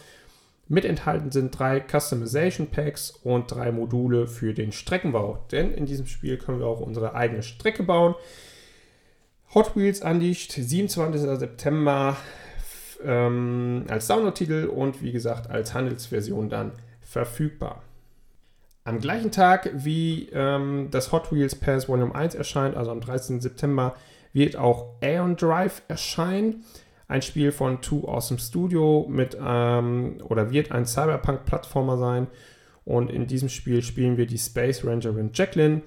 Mit 0.67 0.83
enthalten 0.83 1.31
sind 1.31 1.57
drei 1.57 1.79
Customization 1.79 2.67
Packs 2.67 3.11
und 3.11 3.51
drei 3.51 3.71
Module 3.71 4.27
für 4.27 4.53
den 4.53 4.73
Streckenbau. 4.73 5.45
Denn 5.51 5.71
in 5.71 5.85
diesem 5.85 6.07
Spiel 6.07 6.37
können 6.37 6.59
wir 6.59 6.67
auch 6.67 6.81
unsere 6.81 7.15
eigene 7.15 7.41
Strecke 7.41 7.83
bauen. 7.83 8.15
Hot 9.53 9.77
Wheels 9.77 10.01
Unleashed, 10.01 10.51
27. 10.51 11.21
September 11.39 12.17
ähm, 13.03 13.85
als 13.89 14.07
Download-Titel 14.07 14.69
und 14.73 15.01
wie 15.01 15.11
gesagt 15.11 15.49
als 15.49 15.73
Handelsversion 15.73 16.49
dann 16.49 16.71
verfügbar. 17.01 17.83
Am 18.83 18.99
gleichen 18.99 19.31
Tag 19.31 19.69
wie 19.73 20.29
ähm, 20.31 20.87
das 20.91 21.11
Hot 21.11 21.31
Wheels 21.31 21.55
Pass 21.55 21.89
Volume 21.89 22.15
1 22.15 22.35
erscheint, 22.35 22.77
also 22.77 22.91
am 22.91 23.01
13. 23.01 23.41
September, 23.41 23.95
wird 24.31 24.55
auch 24.55 24.95
Aeon 25.01 25.35
Drive 25.35 25.81
erscheinen. 25.87 26.63
Ein 27.09 27.21
Spiel 27.21 27.51
von 27.51 27.81
Two 27.81 28.07
Awesome 28.07 28.39
Studio 28.39 29.05
mit 29.09 29.37
ähm, 29.41 30.17
oder 30.23 30.51
wird 30.51 30.71
ein 30.71 30.85
Cyberpunk-Plattformer 30.85 31.97
sein. 31.97 32.27
Und 32.85 33.09
in 33.09 33.27
diesem 33.27 33.49
Spiel 33.49 33.81
spielen 33.81 34.15
wir 34.15 34.25
die 34.25 34.37
Space 34.37 34.85
Rangerin 34.85 35.31
Jacqueline, 35.33 35.81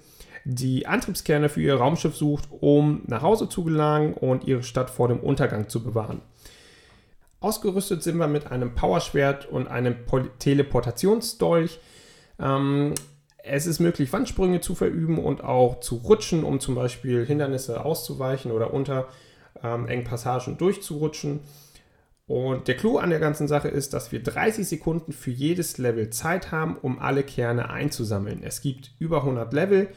die 0.44 0.86
Antriebskerne 0.86 1.48
für 1.48 1.62
ihr 1.62 1.76
Raumschiff 1.76 2.14
sucht, 2.14 2.48
um 2.60 3.02
nach 3.06 3.22
Hause 3.22 3.48
zu 3.48 3.64
gelangen 3.64 4.12
und 4.12 4.44
ihre 4.44 4.62
Stadt 4.62 4.90
vor 4.90 5.08
dem 5.08 5.20
Untergang 5.20 5.70
zu 5.70 5.82
bewahren. 5.82 6.20
Ausgerüstet 7.40 8.02
sind 8.02 8.18
wir 8.18 8.28
mit 8.28 8.50
einem 8.52 8.74
Powerschwert 8.74 9.46
und 9.46 9.66
einem 9.66 9.96
Teleportationsdolch 10.38 11.80
ähm, 12.38 12.94
es 13.42 13.66
ist 13.66 13.80
möglich, 13.80 14.12
Wandsprünge 14.12 14.60
zu 14.60 14.74
verüben 14.74 15.18
und 15.18 15.42
auch 15.42 15.80
zu 15.80 15.96
rutschen, 15.96 16.44
um 16.44 16.60
zum 16.60 16.74
Beispiel 16.74 17.24
Hindernisse 17.24 17.84
auszuweichen 17.84 18.52
oder 18.52 18.72
unter 18.72 19.08
ähm, 19.62 19.88
engen 19.88 20.04
Passagen 20.04 20.58
durchzurutschen. 20.58 21.40
Und 22.26 22.68
der 22.68 22.76
Clou 22.76 22.98
an 22.98 23.10
der 23.10 23.18
ganzen 23.18 23.48
Sache 23.48 23.68
ist, 23.68 23.92
dass 23.92 24.12
wir 24.12 24.22
30 24.22 24.68
Sekunden 24.68 25.12
für 25.12 25.32
jedes 25.32 25.78
Level 25.78 26.10
Zeit 26.10 26.52
haben, 26.52 26.76
um 26.76 27.00
alle 27.00 27.24
Kerne 27.24 27.70
einzusammeln. 27.70 28.42
Es 28.44 28.60
gibt 28.60 28.92
über 28.98 29.18
100 29.18 29.52
Level. 29.52 29.88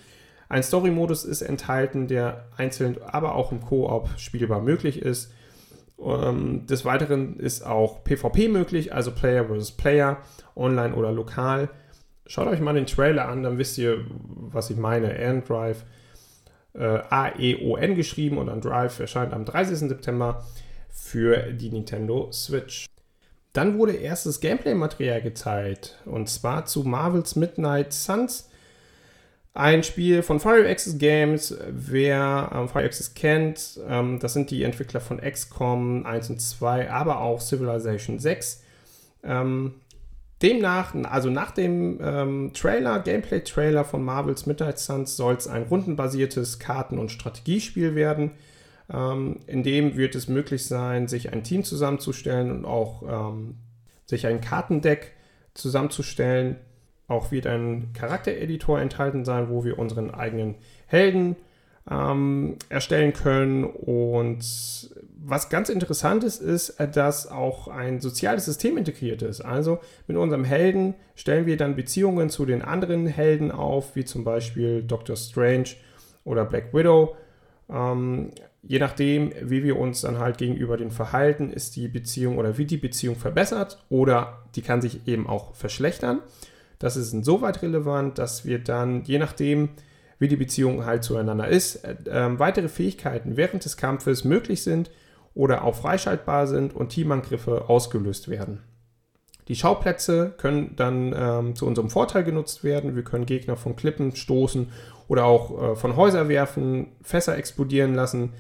Ein 0.49 0.63
Story-Modus 0.63 1.25
ist 1.25 1.43
enthalten, 1.43 2.07
der 2.07 2.47
einzeln, 2.57 2.97
aber 3.03 3.35
auch 3.35 3.51
im 3.51 3.61
Koop 3.61 4.09
spielbar 4.17 4.61
möglich 4.61 5.01
ist. 5.01 5.31
Ähm, 6.03 6.65
des 6.67 6.85
Weiteren 6.85 7.39
ist 7.39 7.65
auch 7.65 8.03
PvP 8.03 8.49
möglich, 8.49 8.93
also 8.93 9.11
Player 9.11 9.45
vs. 9.45 9.71
Player, 9.71 10.17
online 10.55 10.93
oder 10.95 11.11
lokal. 11.11 11.69
Schaut 12.25 12.47
euch 12.47 12.59
mal 12.59 12.73
den 12.73 12.85
Trailer 12.85 13.27
an, 13.27 13.43
dann 13.43 13.57
wisst 13.57 13.77
ihr, 13.77 14.05
was 14.09 14.69
ich 14.69 14.77
meine. 14.77 15.09
Aeon 15.13 15.43
Drive, 15.43 15.83
äh, 16.73 16.99
A-E-O-N 17.09 17.95
geschrieben 17.95 18.37
und 18.37 18.47
dann 18.47 18.61
Drive 18.61 18.99
erscheint 18.99 19.33
am 19.33 19.45
30. 19.45 19.89
September 19.89 20.45
für 20.89 21.51
die 21.53 21.69
Nintendo 21.69 22.31
Switch. 22.31 22.85
Dann 23.51 23.77
wurde 23.77 23.93
erstes 23.93 24.39
Gameplay-Material 24.39 25.21
gezeigt 25.21 25.99
und 26.05 26.27
zwar 26.29 26.65
zu 26.65 26.83
Marvel's 26.83 27.35
Midnight 27.35 27.93
Suns. 27.93 28.49
Ein 29.55 29.83
Spiel 29.83 30.23
von 30.23 30.39
Fire 30.39 30.67
Access 30.67 30.97
Games. 30.97 31.55
Wer 31.69 32.51
ähm, 32.53 32.67
Fire 32.67 32.83
Access 32.83 33.13
kennt, 33.13 33.79
ähm, 33.87 34.19
das 34.19 34.33
sind 34.33 34.49
die 34.49 34.63
Entwickler 34.63 34.99
von 34.99 35.21
XCOM 35.21 36.05
1 36.05 36.31
und 36.31 36.41
2, 36.41 36.89
aber 36.89 37.21
auch 37.21 37.39
Civilization 37.39 38.17
6. 38.17 38.63
Ähm, 39.23 39.75
Demnach, 40.41 40.95
also 41.05 41.29
nach 41.29 41.51
dem 41.51 41.99
ähm, 42.01 42.51
Trailer, 42.53 42.99
Gameplay-Trailer 42.99 43.85
von 43.85 44.03
Marvel's 44.03 44.45
Midnight 44.45 44.79
Suns, 44.79 45.15
soll 45.15 45.35
es 45.35 45.47
ein 45.47 45.63
rundenbasiertes 45.63 46.57
Karten- 46.57 46.97
und 46.97 47.11
Strategiespiel 47.11 47.93
werden. 47.93 48.31
Ähm, 48.91 49.39
in 49.45 49.61
dem 49.61 49.95
wird 49.95 50.15
es 50.15 50.27
möglich 50.27 50.65
sein, 50.65 51.07
sich 51.07 51.31
ein 51.31 51.43
Team 51.43 51.63
zusammenzustellen 51.63 52.51
und 52.51 52.65
auch 52.65 53.03
ähm, 53.31 53.55
sich 54.05 54.25
ein 54.25 54.41
Kartendeck 54.41 55.13
zusammenzustellen. 55.53 56.57
Auch 57.07 57.31
wird 57.31 57.47
ein 57.47 57.91
Charaktereditor 57.93 58.79
enthalten 58.79 59.25
sein, 59.25 59.49
wo 59.49 59.63
wir 59.65 59.77
unseren 59.77 60.11
eigenen 60.11 60.55
Helden 60.87 61.35
ähm, 61.89 62.57
erstellen 62.69 63.13
können. 63.13 63.65
Und 63.65 64.39
was 65.25 65.49
ganz 65.49 65.69
interessant 65.69 66.23
ist, 66.23 66.41
ist, 66.41 66.75
dass 66.93 67.27
auch 67.27 67.67
ein 67.67 67.99
soziales 67.99 68.45
System 68.45 68.77
integriert 68.77 69.21
ist. 69.21 69.41
Also 69.41 69.79
mit 70.07 70.17
unserem 70.17 70.43
Helden 70.43 70.95
stellen 71.15 71.45
wir 71.45 71.57
dann 71.57 71.75
Beziehungen 71.75 72.29
zu 72.29 72.45
den 72.45 72.61
anderen 72.61 73.07
Helden 73.07 73.51
auf, 73.51 73.95
wie 73.95 74.05
zum 74.05 74.23
Beispiel 74.23 74.83
Doctor 74.83 75.15
Strange 75.15 75.69
oder 76.23 76.45
Black 76.45 76.73
Widow. 76.73 77.15
Ähm, 77.69 78.31
je 78.61 78.79
nachdem, 78.79 79.31
wie 79.41 79.63
wir 79.63 79.77
uns 79.77 80.01
dann 80.01 80.19
halt 80.19 80.37
gegenüber 80.37 80.77
den 80.77 80.91
verhalten, 80.91 81.51
ist 81.51 81.75
die 81.75 81.87
Beziehung 81.87 82.37
oder 82.37 82.57
wie 82.57 82.65
die 82.65 82.77
Beziehung 82.77 83.15
verbessert 83.15 83.83
oder 83.89 84.43
die 84.55 84.61
kann 84.61 84.81
sich 84.81 85.07
eben 85.07 85.27
auch 85.27 85.53
verschlechtern. 85.53 86.19
Das 86.83 86.97
ist 86.97 87.13
insoweit 87.13 87.61
relevant, 87.61 88.17
dass 88.17 88.43
wir 88.43 88.59
dann, 88.59 89.05
je 89.05 89.17
nachdem, 89.17 89.69
wie 90.19 90.27
die 90.27 90.35
Beziehung 90.35 90.83
halt 90.85 91.05
zueinander 91.05 91.47
ist, 91.47 91.85
äh, 91.85 91.95
äh, 92.09 92.37
weitere 92.39 92.67
Fähigkeiten 92.67 93.37
während 93.37 93.63
des 93.63 93.77
Kampfes 93.77 94.25
möglich 94.25 94.63
sind 94.63 94.91
oder 95.33 95.63
auch 95.63 95.75
freischaltbar 95.75 96.45
sind 96.45 96.75
und 96.75 96.89
Teamangriffe 96.89 97.69
ausgelöst 97.69 98.27
werden. 98.27 98.63
Die 99.47 99.55
Schauplätze 99.55 100.33
können 100.37 100.73
dann 100.75 101.15
ähm, 101.17 101.55
zu 101.55 101.65
unserem 101.67 101.89
Vorteil 101.89 102.25
genutzt 102.25 102.65
werden. 102.65 102.97
Wir 102.97 103.05
können 103.05 103.25
Gegner 103.25 103.55
von 103.55 103.77
Klippen 103.77 104.13
stoßen 104.13 104.67
oder 105.07 105.23
auch 105.23 105.71
äh, 105.71 105.75
von 105.77 105.95
Häusern 105.95 106.27
werfen, 106.27 106.87
Fässer 107.01 107.37
explodieren 107.37 107.95
lassen, 107.95 108.33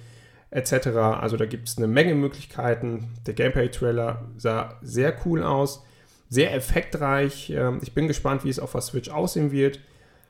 etc. 0.51 0.87
Also 0.97 1.37
da 1.37 1.45
gibt 1.45 1.69
es 1.69 1.77
eine 1.77 1.87
Menge 1.87 2.13
Möglichkeiten. 2.13 3.13
Der 3.25 3.35
Gameplay-Trailer 3.35 4.25
sah 4.35 4.77
sehr 4.81 5.15
cool 5.25 5.43
aus, 5.43 5.85
sehr 6.33 6.53
effektreich. 6.53 7.51
Ähm, 7.51 7.79
ich 7.83 7.93
bin 7.93 8.07
gespannt, 8.07 8.43
wie 8.43 8.49
es 8.49 8.59
auf 8.59 8.71
der 8.71 8.81
Switch 8.81 9.09
aussehen 9.09 9.51
wird. 9.51 9.79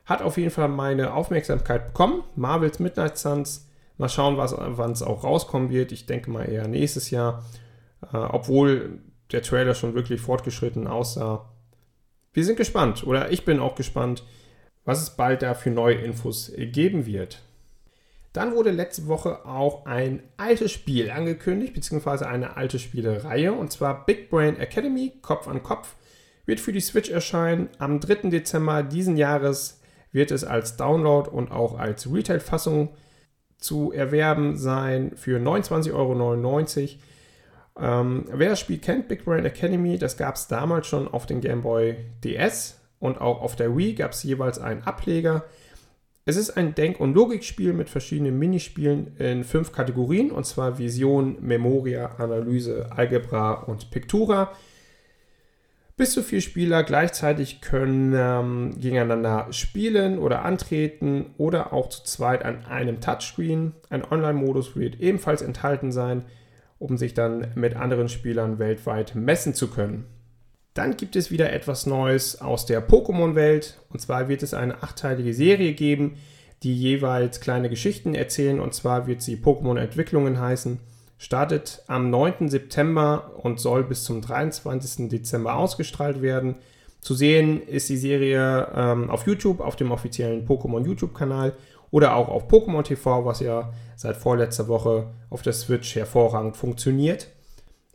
Hat 0.04 0.20
auf 0.20 0.36
jeden 0.36 0.50
Fall 0.50 0.68
meine 0.68 1.14
Aufmerksamkeit 1.14 1.86
bekommen. 1.86 2.22
Marvels 2.36 2.78
Midnight 2.78 3.16
Suns. 3.16 3.68
Mal 3.96 4.08
schauen, 4.08 4.36
wann 4.36 4.92
es 4.92 5.02
auch 5.02 5.24
rauskommen 5.24 5.70
wird. 5.70 5.92
Ich 5.92 6.04
denke 6.04 6.30
mal 6.30 6.44
eher 6.44 6.68
nächstes 6.68 7.10
Jahr. 7.10 7.44
Äh, 8.12 8.16
obwohl 8.16 8.98
der 9.32 9.42
Trailer 9.42 9.74
schon 9.74 9.94
wirklich 9.94 10.20
fortgeschritten 10.20 10.86
aussah. 10.86 11.48
Wir 12.34 12.44
sind 12.44 12.56
gespannt, 12.56 13.06
oder 13.06 13.30
ich 13.30 13.44
bin 13.44 13.60
auch 13.60 13.76
gespannt, 13.76 14.24
was 14.84 15.00
es 15.00 15.10
bald 15.10 15.42
da 15.42 15.54
für 15.54 15.70
neue 15.70 15.94
Infos 15.94 16.52
geben 16.56 17.06
wird. 17.06 17.40
Dann 18.34 18.56
wurde 18.56 18.72
letzte 18.72 19.06
Woche 19.06 19.46
auch 19.46 19.86
ein 19.86 20.20
altes 20.36 20.72
Spiel 20.72 21.08
angekündigt, 21.12 21.72
beziehungsweise 21.72 22.26
eine 22.26 22.56
alte 22.56 22.80
Spielereihe, 22.80 23.52
und 23.52 23.70
zwar 23.70 24.04
Big 24.06 24.28
Brain 24.28 24.58
Academy, 24.58 25.12
Kopf 25.22 25.46
an 25.46 25.62
Kopf, 25.62 25.94
wird 26.44 26.58
für 26.58 26.72
die 26.72 26.80
Switch 26.80 27.10
erscheinen. 27.10 27.68
Am 27.78 28.00
3. 28.00 28.30
Dezember 28.30 28.82
diesen 28.82 29.16
Jahres 29.16 29.80
wird 30.10 30.32
es 30.32 30.42
als 30.42 30.76
Download 30.76 31.30
und 31.30 31.52
auch 31.52 31.78
als 31.78 32.12
Retail-Fassung 32.12 32.90
zu 33.56 33.92
erwerben 33.92 34.56
sein 34.56 35.12
für 35.14 35.38
29,99 35.38 35.92
Euro. 35.94 36.98
Ähm, 37.78 38.24
wer 38.32 38.50
das 38.50 38.58
Spiel 38.58 38.78
kennt, 38.78 39.06
Big 39.06 39.24
Brain 39.24 39.44
Academy, 39.44 39.96
das 39.96 40.16
gab 40.16 40.34
es 40.34 40.48
damals 40.48 40.88
schon 40.88 41.06
auf 41.06 41.26
den 41.26 41.40
Game 41.40 41.62
Boy 41.62 41.96
DS 42.24 42.80
und 42.98 43.20
auch 43.20 43.40
auf 43.40 43.54
der 43.54 43.76
Wii 43.76 43.94
gab 43.94 44.10
es 44.10 44.24
jeweils 44.24 44.58
einen 44.58 44.82
Ableger. 44.82 45.44
Es 46.26 46.36
ist 46.36 46.56
ein 46.56 46.74
Denk- 46.74 47.00
und 47.00 47.14
Logikspiel 47.14 47.72
mit 47.72 47.90
verschiedenen 47.90 48.38
Minispielen 48.38 49.16
in 49.18 49.44
fünf 49.44 49.72
Kategorien, 49.72 50.30
und 50.30 50.46
zwar 50.46 50.78
Vision, 50.78 51.36
Memoria, 51.40 52.16
Analyse, 52.16 52.90
Algebra 52.90 53.52
und 53.52 53.90
Pictura. 53.90 54.52
Bis 55.96 56.12
zu 56.12 56.22
vier 56.22 56.40
Spieler 56.40 56.82
gleichzeitig 56.82 57.60
können 57.60 58.14
ähm, 58.16 58.80
gegeneinander 58.80 59.48
spielen 59.52 60.18
oder 60.18 60.44
antreten 60.44 61.26
oder 61.36 61.72
auch 61.72 61.88
zu 61.88 62.02
zweit 62.04 62.44
an 62.44 62.64
einem 62.64 63.00
Touchscreen. 63.00 63.74
Ein 63.90 64.04
Online-Modus 64.04 64.76
wird 64.76 65.00
ebenfalls 65.00 65.42
enthalten 65.42 65.92
sein 65.92 66.24
um 66.78 66.98
sich 66.98 67.14
dann 67.14 67.48
mit 67.54 67.76
anderen 67.76 68.08
Spielern 68.08 68.58
weltweit 68.58 69.14
messen 69.14 69.54
zu 69.54 69.68
können. 69.70 70.06
Dann 70.74 70.96
gibt 70.96 71.14
es 71.14 71.30
wieder 71.30 71.52
etwas 71.52 71.86
Neues 71.86 72.40
aus 72.40 72.66
der 72.66 72.86
Pokémon-Welt. 72.86 73.78
Und 73.90 74.00
zwar 74.00 74.28
wird 74.28 74.42
es 74.42 74.54
eine 74.54 74.82
achteilige 74.82 75.32
Serie 75.32 75.72
geben, 75.72 76.16
die 76.64 76.76
jeweils 76.76 77.40
kleine 77.40 77.70
Geschichten 77.70 78.14
erzählen. 78.16 78.58
Und 78.58 78.74
zwar 78.74 79.06
wird 79.06 79.22
sie 79.22 79.36
Pokémon-Entwicklungen 79.36 80.40
heißen. 80.40 80.80
Startet 81.16 81.82
am 81.86 82.10
9. 82.10 82.48
September 82.48 83.30
und 83.40 83.60
soll 83.60 83.84
bis 83.84 84.02
zum 84.02 84.20
23. 84.20 85.08
Dezember 85.08 85.54
ausgestrahlt 85.54 86.22
werden. 86.22 86.56
Zu 87.00 87.14
sehen 87.14 87.62
ist 87.62 87.88
die 87.88 87.96
Serie 87.96 88.68
ähm, 88.74 89.10
auf 89.10 89.26
YouTube, 89.26 89.60
auf 89.60 89.76
dem 89.76 89.92
offiziellen 89.92 90.46
Pokémon 90.46 90.84
YouTube-Kanal 90.84 91.52
oder 91.92 92.16
auch 92.16 92.28
auf 92.28 92.48
Pokémon 92.48 92.82
TV, 92.82 93.24
was 93.24 93.38
ja 93.38 93.72
seit 93.94 94.16
vorletzter 94.16 94.66
Woche 94.66 95.06
auf 95.30 95.42
der 95.42 95.52
Switch 95.52 95.94
hervorragend 95.94 96.56
funktioniert. 96.56 97.28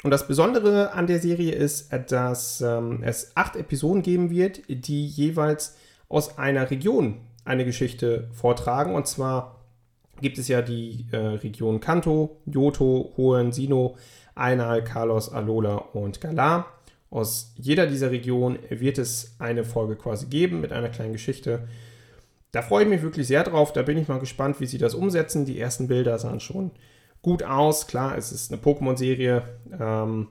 Und 0.03 0.11
das 0.11 0.27
Besondere 0.27 0.93
an 0.93 1.07
der 1.07 1.19
Serie 1.19 1.53
ist, 1.53 1.91
dass 2.09 2.61
ähm, 2.61 3.03
es 3.03 3.35
acht 3.35 3.55
Episoden 3.55 4.01
geben 4.01 4.29
wird, 4.29 4.61
die 4.69 5.05
jeweils 5.05 5.75
aus 6.07 6.37
einer 6.37 6.71
Region 6.71 7.17
eine 7.43 7.65
Geschichte 7.65 8.29
vortragen. 8.31 8.95
Und 8.95 9.07
zwar 9.07 9.59
gibt 10.21 10.37
es 10.37 10.47
ja 10.47 10.61
die 10.61 11.05
äh, 11.11 11.17
Region 11.17 11.81
Kanto, 11.81 12.37
Yoto, 12.45 13.13
Hohen, 13.17 13.51
Sino, 13.51 13.97
Ainal, 14.35 14.83
Carlos, 14.83 15.31
Alola 15.31 15.75
und 15.75 16.21
Galar. 16.21 16.67
Aus 17.09 17.53
jeder 17.57 17.87
dieser 17.87 18.11
Regionen 18.11 18.59
wird 18.69 18.99
es 18.99 19.35
eine 19.39 19.65
Folge 19.65 19.95
quasi 19.95 20.27
geben 20.27 20.61
mit 20.61 20.71
einer 20.71 20.89
kleinen 20.89 21.13
Geschichte. 21.13 21.67
Da 22.51 22.61
freue 22.61 22.83
ich 22.83 22.89
mich 22.89 23.01
wirklich 23.01 23.27
sehr 23.27 23.43
drauf. 23.43 23.73
Da 23.73 23.81
bin 23.81 23.97
ich 23.97 24.07
mal 24.07 24.19
gespannt, 24.19 24.59
wie 24.59 24.65
sie 24.65 24.77
das 24.77 24.93
umsetzen. 24.93 25.45
Die 25.45 25.59
ersten 25.59 25.87
Bilder 25.87 26.17
sahen 26.19 26.39
schon 26.39 26.71
gut 27.21 27.43
aus. 27.43 27.87
Klar, 27.87 28.17
es 28.17 28.31
ist 28.31 28.51
eine 28.51 28.61
Pokémon-Serie. 28.61 29.43
Ähm, 29.79 30.29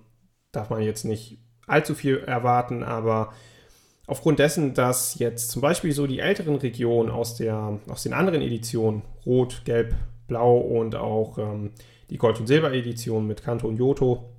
darf 0.53 0.71
man 0.71 0.83
jetzt 0.83 1.05
nicht 1.05 1.39
allzu 1.67 1.95
viel 1.95 2.19
erwarten, 2.19 2.83
aber 2.83 3.33
aufgrund 4.07 4.39
dessen, 4.39 4.75
dass 4.75 5.19
jetzt 5.19 5.51
zum 5.51 5.63
Beispiel 5.63 5.93
so 5.93 6.07
die 6.07 6.21
älteren 6.21 6.57
Regionen 6.57 7.11
aus, 7.11 7.37
der, 7.37 7.79
aus 7.89 8.03
den 8.03 8.15
anderen 8.15 8.41
Editionen, 8.41 9.03
Rot, 9.27 9.63
Gelb, 9.65 9.95
Blau 10.27 10.57
und 10.57 10.97
auch 10.97 11.39
ähm, 11.39 11.73
die 12.11 12.19
Gold- 12.19 12.41
und 12.41 12.47
Silber-Edition 12.47 13.27
mit 13.27 13.43
Kanto 13.43 13.69
und 13.69 13.77
Yoto, 13.77 14.31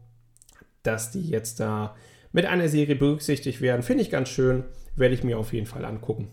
dass 0.84 1.12
die 1.12 1.28
jetzt 1.30 1.60
da 1.60 1.96
mit 2.32 2.46
einer 2.46 2.68
Serie 2.68 2.96
berücksichtigt 2.96 3.62
werden, 3.62 3.84
finde 3.84 4.04
ich 4.04 4.12
ganz 4.12 4.30
schön. 4.30 4.64
Werde 4.96 5.14
ich 5.14 5.24
mir 5.24 5.38
auf 5.38 5.54
jeden 5.54 5.66
Fall 5.66 5.86
angucken. 5.86 6.30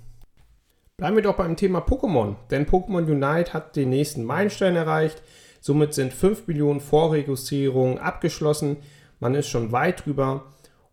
Bleiben 0.97 1.17
wir 1.17 1.23
doch 1.23 1.37
beim 1.37 1.57
Thema 1.57 1.81
Pokémon, 1.81 2.37
denn 2.51 2.67
Pokémon 2.67 3.05
Unite 3.05 3.53
hat 3.53 3.77
den 3.77 3.91
nächsten 3.91 4.25
Meilenstein 4.25 4.77
erreicht. 4.77 5.23
Somit 5.67 5.95
sind 5.95 6.13
5 6.13 6.47
Millionen 6.47 6.79
Vorregistrierungen 6.79 7.99
abgeschlossen. 7.99 8.77
Man 9.19 9.35
ist 9.35 9.49
schon 9.49 9.73
weit 9.73 10.07
drüber. 10.07 10.45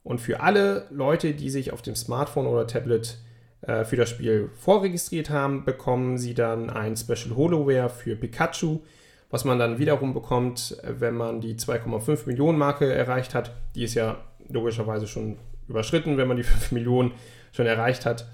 Und 0.02 0.20
für 0.20 0.40
alle 0.40 0.88
Leute, 0.90 1.36
die 1.36 1.52
sich 1.52 1.72
auf 1.72 1.84
dem 1.84 1.96
Smartphone 1.96 2.48
oder 2.48 2.66
Tablet 2.66 3.20
äh, 3.62 3.86
für 3.86 3.98
das 3.98 4.10
Spiel 4.10 4.50
vorregistriert 4.56 5.30
haben, 5.30 5.64
bekommen 5.64 6.18
sie 6.18 6.34
dann 6.34 6.72
ein 6.72 6.98
Special 6.98 7.36
Holoware 7.36 7.88
für 7.88 8.16
Pikachu, 8.16 8.80
was 9.30 9.46
man 9.46 9.60
dann 9.60 9.78
wiederum 9.78 10.12
bekommt, 10.12 10.76
wenn 10.82 11.14
man 11.14 11.40
die 11.40 11.54
2,5 11.54 12.26
Millionen 12.26 12.58
Marke 12.58 12.92
erreicht 12.92 13.36
hat. 13.36 13.52
Die 13.76 13.84
ist 13.84 13.94
ja 13.94 14.24
logischerweise 14.50 15.06
schon 15.06 15.38
überschritten, 15.68 16.18
wenn 16.18 16.28
man 16.28 16.38
die 16.38 16.44
5 16.52 16.72
Millionen 16.72 17.12
schon 17.52 17.68
erreicht 17.68 18.08
hat. 18.08 18.28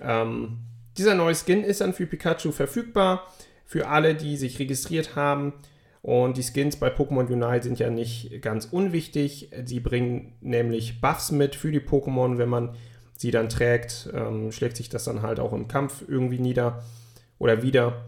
Ähm, 0.00 0.58
dieser 0.98 1.14
neue 1.14 1.36
Skin 1.36 1.62
ist 1.62 1.80
dann 1.80 1.94
für 1.94 2.06
Pikachu 2.06 2.50
verfügbar, 2.50 3.22
für 3.64 3.86
alle, 3.86 4.16
die 4.16 4.36
sich 4.36 4.58
registriert 4.58 5.14
haben. 5.14 5.52
Und 6.06 6.36
die 6.36 6.44
Skins 6.44 6.76
bei 6.76 6.86
Pokémon 6.86 7.26
Unite 7.26 7.64
sind 7.64 7.80
ja 7.80 7.90
nicht 7.90 8.40
ganz 8.40 8.66
unwichtig. 8.66 9.50
Sie 9.64 9.80
bringen 9.80 10.34
nämlich 10.40 11.00
Buffs 11.00 11.32
mit 11.32 11.56
für 11.56 11.72
die 11.72 11.80
Pokémon. 11.80 12.38
Wenn 12.38 12.48
man 12.48 12.76
sie 13.16 13.32
dann 13.32 13.48
trägt, 13.48 14.08
ähm, 14.14 14.52
schlägt 14.52 14.76
sich 14.76 14.88
das 14.88 15.02
dann 15.02 15.22
halt 15.22 15.40
auch 15.40 15.52
im 15.52 15.66
Kampf 15.66 16.04
irgendwie 16.06 16.38
nieder 16.38 16.84
oder 17.40 17.64
wieder. 17.64 18.04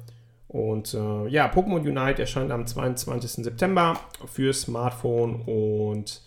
Und 0.47 0.95
äh, 0.95 1.27
ja, 1.27 1.53
Pokémon 1.53 1.81
Unite 1.81 2.23
erscheint 2.23 2.53
am 2.53 2.69
22. 2.69 3.45
September 3.45 3.99
für 4.27 4.53
Smartphone 4.53 5.43
und 5.43 6.23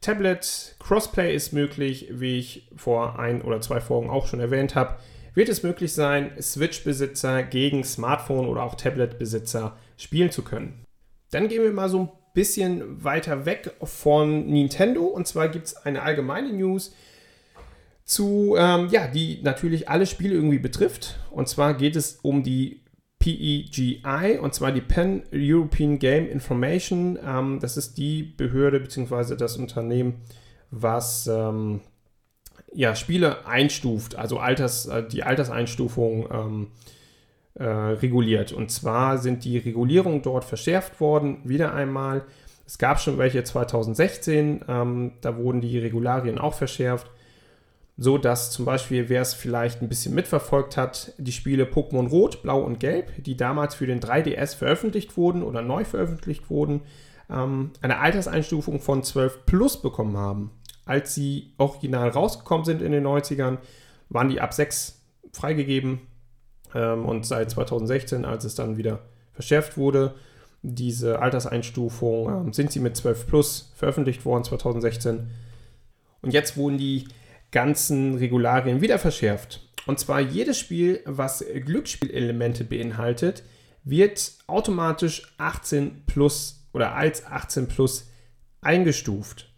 Tablet. 0.00 0.76
Crossplay 0.78 1.34
ist 1.34 1.52
möglich, 1.52 2.10
wie 2.12 2.38
ich 2.38 2.70
vor 2.76 3.18
ein 3.18 3.42
oder 3.42 3.60
zwei 3.60 3.80
Folgen 3.80 4.08
auch 4.08 4.28
schon 4.28 4.38
erwähnt 4.38 4.76
habe 4.76 4.94
wird 5.34 5.48
es 5.48 5.62
möglich 5.62 5.92
sein, 5.92 6.32
Switch-Besitzer 6.40 7.44
gegen 7.44 7.84
Smartphone- 7.84 8.48
oder 8.48 8.64
auch 8.64 8.74
Tablet-Besitzer 8.74 9.76
spielen 9.96 10.32
zu 10.32 10.42
können. 10.42 10.84
Dann 11.30 11.48
gehen 11.48 11.62
wir 11.62 11.72
mal 11.72 11.88
so 11.88 12.00
ein 12.00 12.08
bisschen 12.34 13.02
weiter 13.02 13.46
weg 13.46 13.74
von 13.82 14.46
Nintendo. 14.46 15.04
Und 15.04 15.26
zwar 15.26 15.48
gibt 15.48 15.66
es 15.66 15.76
eine 15.76 16.02
allgemeine 16.02 16.52
News 16.52 16.94
zu, 18.04 18.56
ähm, 18.58 18.88
ja, 18.90 19.06
die 19.06 19.40
natürlich 19.42 19.88
alle 19.88 20.06
Spiele 20.06 20.34
irgendwie 20.34 20.58
betrifft. 20.58 21.18
Und 21.30 21.48
zwar 21.48 21.74
geht 21.74 21.96
es 21.96 22.20
um 22.22 22.42
die 22.42 22.82
PEGI, 23.18 24.38
und 24.40 24.54
zwar 24.54 24.72
die 24.72 24.80
Pan 24.80 25.22
European 25.32 25.98
Game 25.98 26.28
Information. 26.28 27.18
Ähm, 27.24 27.58
das 27.60 27.76
ist 27.76 27.98
die 27.98 28.22
Behörde 28.22 28.80
bzw. 28.80 29.36
das 29.36 29.56
Unternehmen, 29.56 30.22
was 30.70 31.26
ähm, 31.26 31.80
ja, 32.72 32.94
Spiele 32.94 33.46
einstuft, 33.46 34.16
also 34.16 34.38
Alters, 34.38 34.86
äh, 34.86 35.06
die 35.06 35.22
Alterseinstufung 35.22 36.28
ähm, 36.32 36.66
äh, 37.58 37.64
reguliert. 37.64 38.52
Und 38.52 38.70
zwar 38.70 39.18
sind 39.18 39.44
die 39.44 39.58
Regulierungen 39.58 40.22
dort 40.22 40.44
verschärft 40.44 41.00
worden, 41.00 41.38
wieder 41.44 41.74
einmal. 41.74 42.24
Es 42.66 42.78
gab 42.78 43.00
schon 43.00 43.18
welche 43.18 43.42
2016, 43.42 44.64
ähm, 44.68 45.12
da 45.20 45.36
wurden 45.36 45.60
die 45.60 45.78
Regularien 45.78 46.38
auch 46.38 46.54
verschärft. 46.54 47.10
so 48.00 48.16
dass 48.16 48.52
zum 48.52 48.64
Beispiel, 48.64 49.08
wer 49.08 49.22
es 49.22 49.34
vielleicht 49.34 49.82
ein 49.82 49.88
bisschen 49.88 50.14
mitverfolgt 50.14 50.76
hat, 50.76 51.14
die 51.18 51.32
Spiele 51.32 51.64
Pokémon 51.64 52.08
Rot, 52.08 52.42
Blau 52.42 52.60
und 52.60 52.78
Gelb, 52.78 53.24
die 53.24 53.36
damals 53.36 53.74
für 53.74 53.88
den 53.88 53.98
3DS 53.98 54.54
veröffentlicht 54.54 55.16
wurden 55.16 55.42
oder 55.42 55.62
neu 55.62 55.84
veröffentlicht 55.84 56.48
wurden, 56.48 56.82
ähm, 57.28 57.72
eine 57.80 57.98
Alterseinstufung 57.98 58.78
von 58.78 59.02
12 59.02 59.46
plus 59.46 59.82
bekommen 59.82 60.16
haben. 60.16 60.52
Als 60.84 61.12
sie 61.12 61.54
original 61.58 62.10
rausgekommen 62.10 62.64
sind 62.64 62.82
in 62.82 62.92
den 62.92 63.04
90ern, 63.04 63.58
waren 64.10 64.28
die 64.28 64.40
ab 64.40 64.54
6 64.54 65.02
freigegeben 65.32 66.02
ähm, 66.74 67.04
und 67.04 67.26
seit 67.26 67.50
2016, 67.50 68.24
als 68.24 68.44
es 68.44 68.54
dann 68.54 68.76
wieder 68.76 69.00
verschärft 69.32 69.76
wurde, 69.76 70.14
diese 70.62 71.20
Alterseinstufung, 71.20 72.46
ähm, 72.46 72.52
sind 72.52 72.72
sie 72.72 72.80
mit 72.80 72.96
12 72.96 73.26
plus 73.26 73.72
veröffentlicht 73.76 74.24
worden 74.24 74.44
2016. 74.44 75.30
Und 76.22 76.32
jetzt 76.32 76.56
wurden 76.56 76.78
die 76.78 77.08
ganzen 77.50 78.16
Regularien 78.16 78.80
wieder 78.80 78.98
verschärft. 78.98 79.68
Und 79.86 79.98
zwar 79.98 80.20
jedes 80.20 80.58
Spiel, 80.58 81.00
was 81.06 81.44
Glücksspielelemente 81.64 82.64
beinhaltet, 82.64 83.42
wird 83.84 84.32
automatisch 84.46 85.32
18 85.38 86.02
plus 86.06 86.68
oder 86.72 86.94
als 86.94 87.24
18 87.24 87.68
plus 87.68 88.10
eingestuft. 88.60 89.50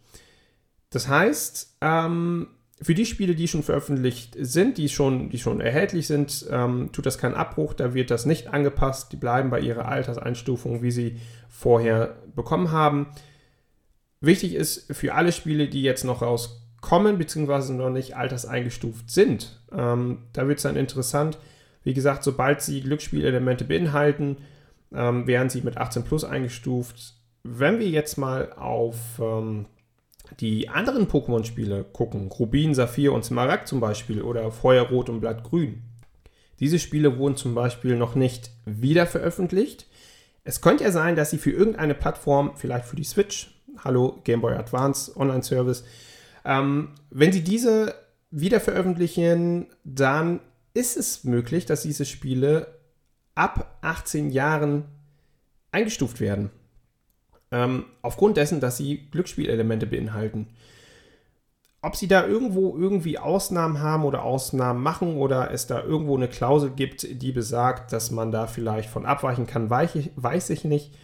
Das 0.90 1.08
heißt, 1.08 1.78
ähm, 1.80 2.48
für 2.82 2.94
die 2.94 3.04
Spiele, 3.06 3.34
die 3.34 3.46
schon 3.46 3.62
veröffentlicht 3.62 4.36
sind, 4.38 4.78
die 4.78 4.88
schon, 4.88 5.28
die 5.28 5.38
schon 5.38 5.60
erhältlich 5.60 6.06
sind, 6.06 6.46
ähm, 6.50 6.90
tut 6.92 7.04
das 7.04 7.18
keinen 7.18 7.34
Abbruch, 7.34 7.74
da 7.74 7.92
wird 7.92 8.10
das 8.10 8.24
nicht 8.24 8.48
angepasst, 8.48 9.12
die 9.12 9.16
bleiben 9.16 9.50
bei 9.50 9.60
ihrer 9.60 9.86
Alterseinstufung, 9.86 10.82
wie 10.82 10.90
sie 10.90 11.20
vorher 11.48 12.16
bekommen 12.34 12.70
haben. 12.70 13.08
Wichtig 14.20 14.54
ist 14.54 14.94
für 14.94 15.14
alle 15.14 15.32
Spiele, 15.32 15.68
die 15.68 15.82
jetzt 15.82 16.04
noch 16.04 16.22
rauskommen, 16.22 17.18
beziehungsweise 17.18 17.74
noch 17.74 17.90
nicht 17.90 18.16
alterseingestuft 18.16 19.10
sind, 19.10 19.60
ähm, 19.72 20.22
da 20.32 20.48
wird 20.48 20.58
es 20.58 20.62
dann 20.62 20.76
interessant, 20.76 21.38
wie 21.82 21.94
gesagt, 21.94 22.24
sobald 22.24 22.62
sie 22.62 22.80
Glücksspielelemente 22.80 23.64
beinhalten, 23.64 24.38
ähm, 24.92 25.26
werden 25.26 25.50
sie 25.50 25.62
mit 25.62 25.76
18 25.76 26.04
plus 26.04 26.24
eingestuft. 26.24 27.14
Wenn 27.42 27.78
wir 27.78 27.88
jetzt 27.88 28.18
mal 28.18 28.52
auf 28.52 28.96
ähm, 29.18 29.66
die 30.38 30.68
anderen 30.68 31.08
Pokémon-Spiele 31.08 31.84
gucken, 31.84 32.28
Rubin, 32.28 32.74
Saphir 32.74 33.12
und 33.12 33.24
Smaragd 33.24 33.68
zum 33.68 33.80
Beispiel 33.80 34.22
oder 34.22 34.50
Feuerrot 34.52 35.08
und 35.08 35.20
Blattgrün, 35.20 35.82
diese 36.60 36.78
Spiele 36.78 37.18
wurden 37.18 37.36
zum 37.36 37.54
Beispiel 37.54 37.96
noch 37.96 38.14
nicht 38.14 38.50
wieder 38.66 39.06
veröffentlicht. 39.06 39.86
Es 40.44 40.60
könnte 40.60 40.84
ja 40.84 40.92
sein, 40.92 41.16
dass 41.16 41.30
sie 41.30 41.38
für 41.38 41.50
irgendeine 41.50 41.94
Plattform, 41.94 42.52
vielleicht 42.54 42.84
für 42.84 42.96
die 42.96 43.04
Switch, 43.04 43.58
hallo 43.78 44.20
Game 44.24 44.42
Boy 44.42 44.54
Advance 44.54 45.16
Online 45.16 45.42
Service, 45.42 45.84
ähm, 46.44 46.90
wenn 47.10 47.32
sie 47.32 47.42
diese 47.42 47.94
wieder 48.30 48.60
veröffentlichen, 48.60 49.66
dann 49.84 50.40
ist 50.74 50.96
es 50.96 51.24
möglich, 51.24 51.66
dass 51.66 51.82
diese 51.82 52.04
Spiele 52.04 52.78
ab 53.34 53.78
18 53.80 54.30
Jahren 54.30 54.84
eingestuft 55.72 56.20
werden. 56.20 56.50
Ähm, 57.52 57.84
aufgrund 58.02 58.36
dessen, 58.36 58.60
dass 58.60 58.76
sie 58.76 59.08
Glücksspielelemente 59.10 59.86
beinhalten. 59.86 60.48
Ob 61.82 61.96
sie 61.96 62.08
da 62.08 62.26
irgendwo 62.26 62.76
irgendwie 62.76 63.18
Ausnahmen 63.18 63.80
haben 63.80 64.04
oder 64.04 64.22
Ausnahmen 64.22 64.82
machen 64.82 65.16
oder 65.16 65.50
es 65.50 65.66
da 65.66 65.82
irgendwo 65.82 66.16
eine 66.16 66.28
Klausel 66.28 66.70
gibt, 66.70 67.22
die 67.22 67.32
besagt, 67.32 67.92
dass 67.92 68.10
man 68.10 68.30
da 68.30 68.46
vielleicht 68.46 68.90
von 68.90 69.06
abweichen 69.06 69.46
kann, 69.46 69.70
weiß 69.70 70.50
ich 70.50 70.64
nicht. 70.64 70.94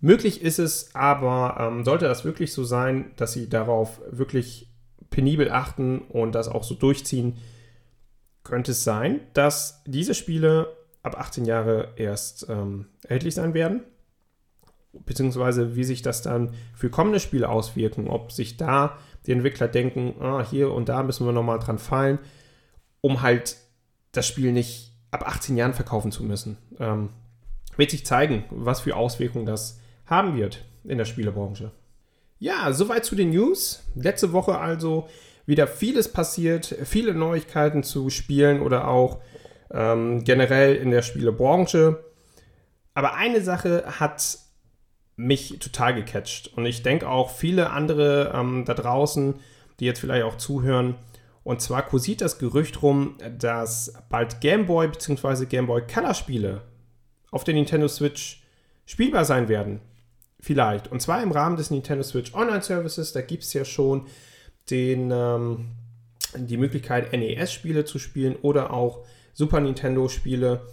Möglich 0.00 0.42
ist 0.42 0.58
es, 0.58 0.94
aber 0.94 1.56
ähm, 1.58 1.84
sollte 1.84 2.06
das 2.06 2.24
wirklich 2.24 2.52
so 2.52 2.64
sein, 2.64 3.12
dass 3.16 3.32
sie 3.32 3.48
darauf 3.48 4.00
wirklich 4.10 4.68
penibel 5.10 5.50
achten 5.50 6.00
und 6.00 6.34
das 6.34 6.48
auch 6.48 6.64
so 6.64 6.74
durchziehen, 6.74 7.38
könnte 8.44 8.72
es 8.72 8.84
sein, 8.84 9.20
dass 9.32 9.82
diese 9.86 10.14
Spiele 10.14 10.76
ab 11.02 11.18
18 11.18 11.44
Jahre 11.44 11.92
erst 11.96 12.46
ähm, 12.48 12.86
erhältlich 13.02 13.34
sein 13.34 13.54
werden 13.54 13.82
beziehungsweise 14.92 15.76
wie 15.76 15.84
sich 15.84 16.02
das 16.02 16.22
dann 16.22 16.54
für 16.74 16.90
kommende 16.90 17.20
Spiele 17.20 17.48
auswirken, 17.48 18.08
ob 18.08 18.32
sich 18.32 18.56
da 18.56 18.98
die 19.26 19.32
Entwickler 19.32 19.68
denken, 19.68 20.14
ah, 20.20 20.44
hier 20.48 20.72
und 20.72 20.88
da 20.88 21.02
müssen 21.02 21.26
wir 21.26 21.32
nochmal 21.32 21.58
dran 21.58 21.78
fallen, 21.78 22.18
um 23.00 23.22
halt 23.22 23.56
das 24.12 24.26
Spiel 24.26 24.52
nicht 24.52 24.92
ab 25.10 25.26
18 25.26 25.56
Jahren 25.56 25.74
verkaufen 25.74 26.12
zu 26.12 26.22
müssen. 26.22 26.58
Ähm, 26.78 27.10
wird 27.76 27.90
sich 27.90 28.04
zeigen, 28.04 28.44
was 28.50 28.80
für 28.80 28.96
Auswirkungen 28.96 29.46
das 29.46 29.80
haben 30.06 30.36
wird 30.36 30.64
in 30.84 30.98
der 30.98 31.04
Spielebranche. 31.04 31.70
Ja, 32.38 32.72
soweit 32.72 33.04
zu 33.04 33.14
den 33.14 33.30
News. 33.30 33.84
Letzte 33.94 34.32
Woche 34.32 34.58
also 34.58 35.08
wieder 35.46 35.66
vieles 35.66 36.12
passiert, 36.12 36.76
viele 36.84 37.14
Neuigkeiten 37.14 37.82
zu 37.82 38.10
Spielen 38.10 38.60
oder 38.60 38.88
auch 38.88 39.20
ähm, 39.70 40.24
generell 40.24 40.76
in 40.76 40.90
der 40.90 41.02
Spielebranche. 41.02 42.04
Aber 42.94 43.14
eine 43.14 43.40
Sache 43.40 43.84
hat 43.98 44.38
mich 45.16 45.58
total 45.58 45.94
gecatcht. 45.94 46.52
Und 46.56 46.66
ich 46.66 46.82
denke 46.82 47.08
auch 47.08 47.30
viele 47.30 47.70
andere 47.70 48.32
ähm, 48.34 48.64
da 48.64 48.74
draußen, 48.74 49.34
die 49.80 49.84
jetzt 49.84 50.00
vielleicht 50.00 50.24
auch 50.24 50.36
zuhören. 50.36 50.96
Und 51.44 51.60
zwar 51.60 51.82
kursiert 51.82 52.20
das 52.20 52.38
Gerücht 52.38 52.82
rum, 52.82 53.16
dass 53.38 53.94
bald 54.08 54.40
Game 54.40 54.66
Boy 54.66 54.88
bzw. 54.88 55.46
Game 55.46 55.66
Boy 55.66 55.82
Color 55.86 56.14
Spiele 56.14 56.62
auf 57.30 57.44
der 57.44 57.54
Nintendo 57.54 57.88
Switch 57.88 58.42
spielbar 58.86 59.24
sein 59.24 59.48
werden. 59.48 59.80
Vielleicht. 60.38 60.90
Und 60.90 61.00
zwar 61.00 61.22
im 61.22 61.32
Rahmen 61.32 61.56
des 61.56 61.70
Nintendo 61.70 62.02
Switch 62.02 62.34
Online 62.34 62.62
Services. 62.62 63.12
Da 63.12 63.22
gibt 63.22 63.44
es 63.44 63.52
ja 63.52 63.64
schon 63.64 64.06
den, 64.70 65.10
ähm, 65.12 65.68
die 66.36 66.56
Möglichkeit, 66.56 67.12
NES-Spiele 67.12 67.84
zu 67.84 67.98
spielen 67.98 68.36
oder 68.42 68.72
auch 68.72 69.04
Super 69.34 69.60
Nintendo-Spiele 69.60 70.66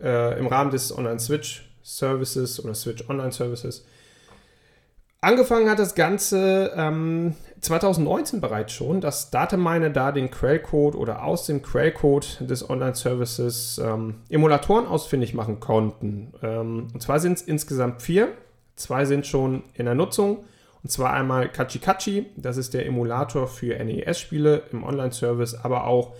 äh, 0.00 0.38
im 0.38 0.46
Rahmen 0.46 0.70
des 0.70 0.96
Online 0.96 1.20
Switch 1.20 1.71
Services 1.82 2.62
oder 2.64 2.74
Switch 2.74 3.08
Online 3.08 3.32
Services. 3.32 3.84
Angefangen 5.24 5.70
hat 5.70 5.78
das 5.78 5.94
Ganze 5.94 6.72
ähm, 6.76 7.36
2019 7.60 8.40
bereits 8.40 8.72
schon, 8.72 9.00
dass 9.00 9.30
Dataminer 9.30 9.88
da 9.88 10.10
den 10.10 10.32
Quellcode 10.32 10.96
oder 10.96 11.22
aus 11.22 11.46
dem 11.46 11.62
Quellcode 11.62 12.38
des 12.40 12.68
Online-Services 12.68 13.80
ähm, 13.84 14.16
Emulatoren 14.28 14.84
ausfindig 14.84 15.32
machen 15.32 15.60
konnten. 15.60 16.32
Ähm, 16.42 16.88
und 16.92 17.00
zwar 17.00 17.20
sind 17.20 17.34
es 17.34 17.42
insgesamt 17.42 18.02
vier. 18.02 18.32
Zwei 18.74 19.04
sind 19.04 19.24
schon 19.24 19.62
in 19.74 19.84
der 19.84 19.94
Nutzung. 19.94 20.44
Und 20.82 20.90
zwar 20.90 21.12
einmal 21.12 21.48
Kachikachi, 21.48 22.26
das 22.36 22.56
ist 22.56 22.74
der 22.74 22.84
Emulator 22.84 23.46
für 23.46 23.78
NES-Spiele 23.78 24.64
im 24.72 24.82
Online-Service, 24.82 25.54
aber 25.54 25.86
auch 25.86 26.14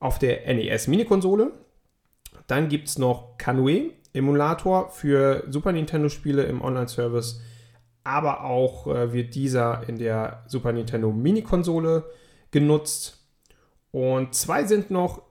auf 0.00 0.18
der 0.18 0.52
NES-Minikonsole. 0.52 1.50
Dann 2.46 2.68
gibt 2.68 2.88
es 2.88 2.98
noch 2.98 3.38
Kanue, 3.38 3.92
Emulator 4.14 4.88
für 4.88 5.44
Super 5.50 5.72
Nintendo-Spiele 5.72 6.44
im 6.44 6.62
Online-Service, 6.62 7.40
aber 8.04 8.44
auch 8.44 8.86
äh, 8.86 9.12
wird 9.12 9.34
dieser 9.34 9.86
in 9.88 9.98
der 9.98 10.44
Super 10.46 10.72
Nintendo 10.72 11.12
Mini-Konsole 11.12 12.04
genutzt. 12.50 13.26
Und 13.90 14.34
zwei 14.34 14.64
sind 14.64 14.90
noch 14.90 15.22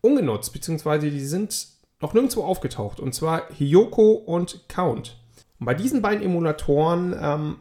ungenutzt, 0.00 0.52
beziehungsweise 0.52 1.10
die 1.10 1.20
sind 1.20 1.68
noch 2.00 2.14
nirgendwo 2.14 2.44
aufgetaucht, 2.44 3.00
und 3.00 3.14
zwar 3.14 3.52
Hiyoko 3.52 4.12
und 4.12 4.68
Count. 4.68 5.20
Und 5.58 5.66
bei 5.66 5.74
diesen 5.74 6.00
beiden 6.00 6.24
Emulatoren 6.24 7.16
ähm, 7.20 7.56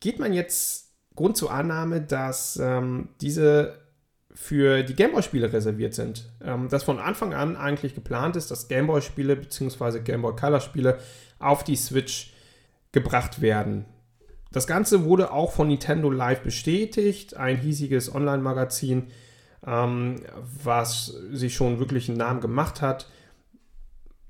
geht 0.00 0.20
man 0.20 0.32
jetzt 0.32 0.92
Grund 1.16 1.36
zur 1.36 1.52
Annahme, 1.52 2.00
dass 2.00 2.56
ähm, 2.62 3.08
diese 3.20 3.87
für 4.40 4.84
die 4.84 4.94
Gameboy-Spiele 4.94 5.52
reserviert 5.52 5.94
sind. 5.94 6.30
Ähm, 6.42 6.68
dass 6.68 6.84
von 6.84 7.00
Anfang 7.00 7.34
an 7.34 7.56
eigentlich 7.56 7.94
geplant 7.94 8.36
ist, 8.36 8.52
dass 8.52 8.68
Gameboy-Spiele 8.68 9.34
bzw. 9.34 9.98
Gameboy 9.98 10.36
Color-Spiele 10.36 10.98
auf 11.40 11.64
die 11.64 11.74
Switch 11.74 12.32
gebracht 12.92 13.42
werden. 13.42 13.84
Das 14.52 14.68
Ganze 14.68 15.04
wurde 15.04 15.32
auch 15.32 15.52
von 15.52 15.68
Nintendo 15.68 16.08
Live 16.08 16.40
bestätigt, 16.40 17.36
ein 17.36 17.58
hiesiges 17.58 18.14
Online-Magazin, 18.14 19.08
ähm, 19.66 20.22
was 20.62 21.06
sich 21.32 21.54
schon 21.54 21.80
wirklich 21.80 22.08
einen 22.08 22.18
Namen 22.18 22.40
gemacht 22.40 22.80
hat. 22.80 23.10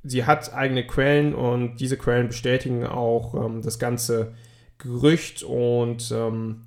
Sie 0.03 0.25
hat 0.25 0.55
eigene 0.55 0.87
Quellen 0.87 1.35
und 1.35 1.77
diese 1.77 1.99
Quellen 1.99 2.29
bestätigen 2.29 2.87
auch 2.87 3.35
ähm, 3.35 3.61
das 3.61 3.79
ganze 3.79 4.33
Gerücht 4.79 5.42
und 5.42 6.11
ähm, 6.12 6.64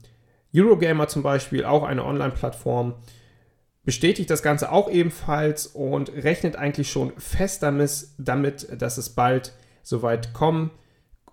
Eurogamer 0.56 1.08
zum 1.08 1.24
Beispiel, 1.24 1.66
auch 1.66 1.84
eine 1.84 2.06
Online-Plattform, 2.06 2.94
bestätigt 3.84 4.30
das 4.30 4.44
Ganze 4.44 4.72
auch 4.72 4.89
ebenfalls 4.89 5.67
und 5.67 6.10
rechnet 6.10 6.56
eigentlich 6.56 6.91
schon 6.91 7.13
fest 7.17 7.63
damit, 7.63 8.82
dass 8.82 8.98
es 8.98 9.10
bald 9.10 9.54
soweit 9.84 10.34
kommen 10.34 10.72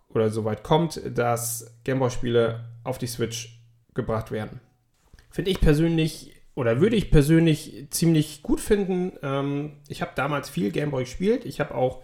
oder 0.08 0.30
soweit 0.30 0.62
kommt, 0.62 1.00
dass 1.14 1.78
Gameboy-Spiele 1.84 2.64
auf 2.84 2.98
die 2.98 3.06
Switch 3.06 3.60
gebracht 3.94 4.30
werden. 4.30 4.60
Finde 5.30 5.50
ich 5.50 5.60
persönlich 5.60 6.34
oder 6.54 6.80
würde 6.80 6.96
ich 6.96 7.10
persönlich 7.10 7.86
ziemlich 7.90 8.42
gut 8.42 8.60
finden. 8.60 9.12
Ähm, 9.22 9.76
ich 9.88 10.02
habe 10.02 10.12
damals 10.16 10.48
viel 10.48 10.70
Gameboy 10.70 11.04
gespielt. 11.04 11.44
Ich 11.44 11.60
habe 11.60 11.74
auch 11.74 12.02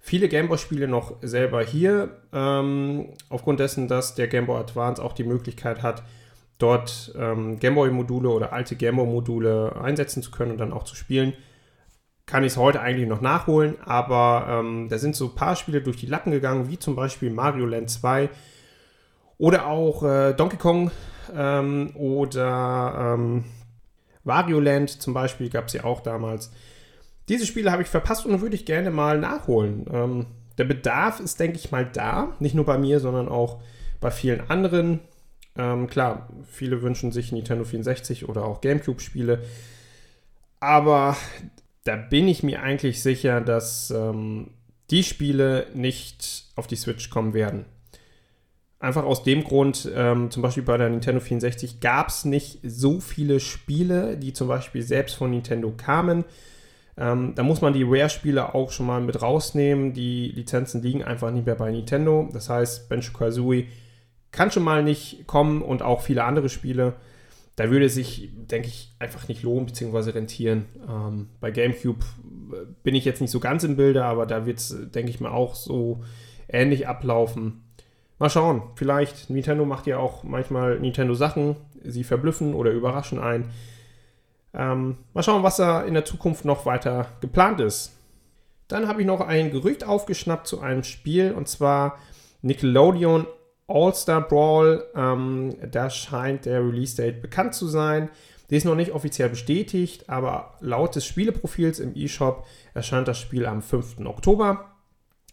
viele 0.00 0.28
Gameboy-Spiele 0.28 0.88
noch 0.88 1.16
selber 1.22 1.64
hier, 1.64 2.20
ähm, 2.32 3.14
aufgrund 3.30 3.60
dessen, 3.60 3.88
dass 3.88 4.14
der 4.14 4.28
Gameboy 4.28 4.58
Advance 4.58 5.02
auch 5.02 5.14
die 5.14 5.24
Möglichkeit 5.24 5.82
hat, 5.82 6.02
dort 6.58 7.14
ähm, 7.18 7.58
Gameboy-Module 7.58 8.28
oder 8.28 8.52
alte 8.52 8.76
Gameboy-Module 8.76 9.76
einsetzen 9.76 10.22
zu 10.22 10.30
können 10.30 10.52
und 10.52 10.58
dann 10.58 10.72
auch 10.72 10.84
zu 10.84 10.94
spielen. 10.94 11.34
Kann 12.26 12.42
ich 12.42 12.52
es 12.52 12.56
heute 12.56 12.80
eigentlich 12.80 13.08
noch 13.08 13.20
nachholen, 13.20 13.76
aber 13.84 14.46
ähm, 14.48 14.88
da 14.88 14.98
sind 14.98 15.14
so 15.14 15.26
ein 15.26 15.34
paar 15.34 15.56
Spiele 15.56 15.82
durch 15.82 15.96
die 15.96 16.06
Lappen 16.06 16.32
gegangen, 16.32 16.70
wie 16.70 16.78
zum 16.78 16.96
Beispiel 16.96 17.30
Mario 17.30 17.66
Land 17.66 17.90
2 17.90 18.30
oder 19.36 19.66
auch 19.66 20.02
äh, 20.02 20.32
Donkey 20.32 20.56
Kong 20.56 20.90
ähm, 21.34 21.90
oder 21.96 23.14
ähm, 23.14 23.44
Wario 24.24 24.60
Land 24.60 24.90
zum 25.02 25.12
Beispiel 25.12 25.50
gab 25.50 25.66
es 25.66 25.74
ja 25.74 25.84
auch 25.84 26.00
damals. 26.00 26.50
Diese 27.28 27.46
Spiele 27.46 27.70
habe 27.72 27.82
ich 27.82 27.88
verpasst 27.88 28.26
und 28.26 28.40
würde 28.40 28.56
ich 28.56 28.66
gerne 28.66 28.90
mal 28.90 29.18
nachholen. 29.18 29.86
Ähm, 29.92 30.26
der 30.58 30.64
Bedarf 30.64 31.20
ist, 31.20 31.40
denke 31.40 31.58
ich 31.58 31.72
mal, 31.72 31.84
da. 31.84 32.32
Nicht 32.38 32.54
nur 32.54 32.64
bei 32.64 32.78
mir, 32.78 33.00
sondern 33.00 33.28
auch 33.28 33.60
bei 34.00 34.10
vielen 34.10 34.48
anderen. 34.50 35.00
Ähm, 35.56 35.86
klar, 35.86 36.28
viele 36.50 36.82
wünschen 36.82 37.12
sich 37.12 37.32
Nintendo 37.32 37.64
64 37.64 38.28
oder 38.28 38.44
auch 38.44 38.60
GameCube-Spiele. 38.60 39.40
Aber 40.60 41.16
da 41.84 41.96
bin 41.96 42.26
ich 42.28 42.42
mir 42.42 42.62
eigentlich 42.62 43.02
sicher, 43.02 43.40
dass 43.40 43.90
ähm, 43.90 44.50
die 44.90 45.04
Spiele 45.04 45.66
nicht 45.74 46.46
auf 46.56 46.66
die 46.66 46.76
Switch 46.76 47.10
kommen 47.10 47.34
werden. 47.34 47.66
Einfach 48.80 49.04
aus 49.04 49.22
dem 49.22 49.44
Grund, 49.44 49.90
ähm, 49.94 50.30
zum 50.30 50.42
Beispiel 50.42 50.62
bei 50.62 50.76
der 50.76 50.90
Nintendo 50.90 51.20
64 51.20 51.80
gab 51.80 52.08
es 52.08 52.24
nicht 52.24 52.58
so 52.62 53.00
viele 53.00 53.40
Spiele, 53.40 54.16
die 54.18 54.32
zum 54.32 54.48
Beispiel 54.48 54.82
selbst 54.82 55.16
von 55.16 55.30
Nintendo 55.30 55.70
kamen. 55.70 56.24
Ähm, 56.96 57.32
da 57.34 57.42
muss 57.42 57.60
man 57.60 57.72
die 57.72 57.82
Rare-Spiele 57.82 58.54
auch 58.54 58.70
schon 58.70 58.86
mal 58.86 59.00
mit 59.00 59.22
rausnehmen. 59.22 59.94
Die 59.94 60.28
Lizenzen 60.28 60.82
liegen 60.82 61.02
einfach 61.02 61.30
nicht 61.30 61.46
mehr 61.46 61.54
bei 61.54 61.70
Nintendo. 61.70 62.28
Das 62.32 62.50
heißt, 62.50 62.88
Benjo 62.88 63.12
Kazooie 63.12 63.68
kann 64.34 64.50
schon 64.50 64.62
mal 64.62 64.82
nicht 64.82 65.26
kommen 65.26 65.62
und 65.62 65.82
auch 65.82 66.02
viele 66.02 66.24
andere 66.24 66.48
Spiele. 66.48 66.94
Da 67.56 67.70
würde 67.70 67.86
es 67.86 67.94
sich, 67.94 68.30
denke 68.34 68.68
ich, 68.68 68.92
einfach 68.98 69.28
nicht 69.28 69.42
lohnen 69.42 69.66
bzw. 69.66 70.10
rentieren. 70.10 70.66
Ähm, 70.88 71.28
bei 71.40 71.50
GameCube 71.50 72.04
äh, 72.52 72.66
bin 72.82 72.94
ich 72.94 73.04
jetzt 73.04 73.20
nicht 73.20 73.30
so 73.30 73.40
ganz 73.40 73.62
im 73.64 73.76
Bilde, 73.76 74.04
aber 74.04 74.26
da 74.26 74.44
wird 74.44 74.58
es, 74.58 74.76
denke 74.90 75.10
ich 75.10 75.20
mal, 75.20 75.30
auch 75.30 75.54
so 75.54 76.02
ähnlich 76.48 76.88
ablaufen. 76.88 77.62
Mal 78.18 78.30
schauen, 78.30 78.62
vielleicht 78.74 79.30
Nintendo 79.30 79.64
macht 79.64 79.86
ja 79.86 79.98
auch 79.98 80.24
manchmal 80.24 80.78
Nintendo-Sachen, 80.80 81.56
sie 81.84 82.04
verblüffen 82.04 82.54
oder 82.54 82.70
überraschen 82.70 83.18
ein. 83.18 83.50
Ähm, 84.52 84.98
mal 85.12 85.22
schauen, 85.22 85.42
was 85.42 85.56
da 85.56 85.82
in 85.82 85.94
der 85.94 86.04
Zukunft 86.04 86.44
noch 86.44 86.66
weiter 86.66 87.06
geplant 87.20 87.60
ist. 87.60 87.92
Dann 88.68 88.88
habe 88.88 89.00
ich 89.00 89.06
noch 89.06 89.20
ein 89.20 89.50
Gerücht 89.50 89.84
aufgeschnappt 89.84 90.46
zu 90.46 90.60
einem 90.60 90.84
Spiel 90.84 91.32
und 91.32 91.48
zwar 91.48 91.98
Nickelodeon 92.42 93.26
All-Star 93.66 94.28
Brawl, 94.28 94.84
ähm, 94.94 95.54
da 95.70 95.88
scheint 95.90 96.44
der 96.44 96.60
Release-Date 96.60 97.22
bekannt 97.22 97.54
zu 97.54 97.66
sein. 97.66 98.10
Die 98.50 98.56
ist 98.56 98.64
noch 98.64 98.74
nicht 98.74 98.92
offiziell 98.92 99.30
bestätigt, 99.30 100.08
aber 100.08 100.54
laut 100.60 100.94
des 100.96 101.06
Spieleprofils 101.06 101.78
im 101.78 101.94
eShop 101.94 102.46
erscheint 102.74 103.08
das 103.08 103.18
Spiel 103.18 103.46
am 103.46 103.62
5. 103.62 104.00
Oktober. 104.04 104.70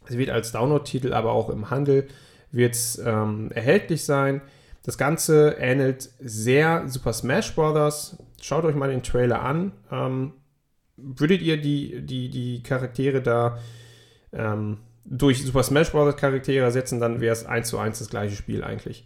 Es 0.08 0.18
wird 0.18 0.30
als 0.30 0.52
Download-Titel, 0.52 1.14
aber 1.14 1.32
auch 1.32 1.50
im 1.50 1.70
Handel 1.70 2.08
wird 2.52 2.78
ähm, 3.06 3.52
erhältlich 3.52 4.06
sein. 4.06 4.42
Das 4.84 4.98
Ganze 4.98 5.58
ähnelt 5.60 6.10
sehr 6.20 6.88
Super 6.88 7.14
Smash 7.14 7.54
Bros. 7.54 8.18
Schaut 8.42 8.66
euch 8.66 8.76
mal 8.76 8.90
den 8.90 9.04
Trailer 9.04 9.42
an. 9.42 9.74
Ähm, 9.92 10.34
würdet 10.98 11.42
ihr 11.42 11.58
die, 11.62 12.02
die, 12.02 12.30
die 12.30 12.64
Charaktere 12.64 13.22
da 13.22 13.60
ähm, 14.34 14.78
durch 15.06 15.44
Super 15.44 15.64
Smash 15.64 15.92
Bros. 15.92 16.16
Charaktere 16.16 16.64
ersetzen, 16.64 17.00
dann 17.00 17.22
wäre 17.22 17.34
es 17.34 17.46
eins 17.46 17.70
zu 17.70 17.78
eins 17.78 18.00
das 18.00 18.10
gleiche 18.10 18.36
Spiel 18.36 18.64
eigentlich. 18.64 19.06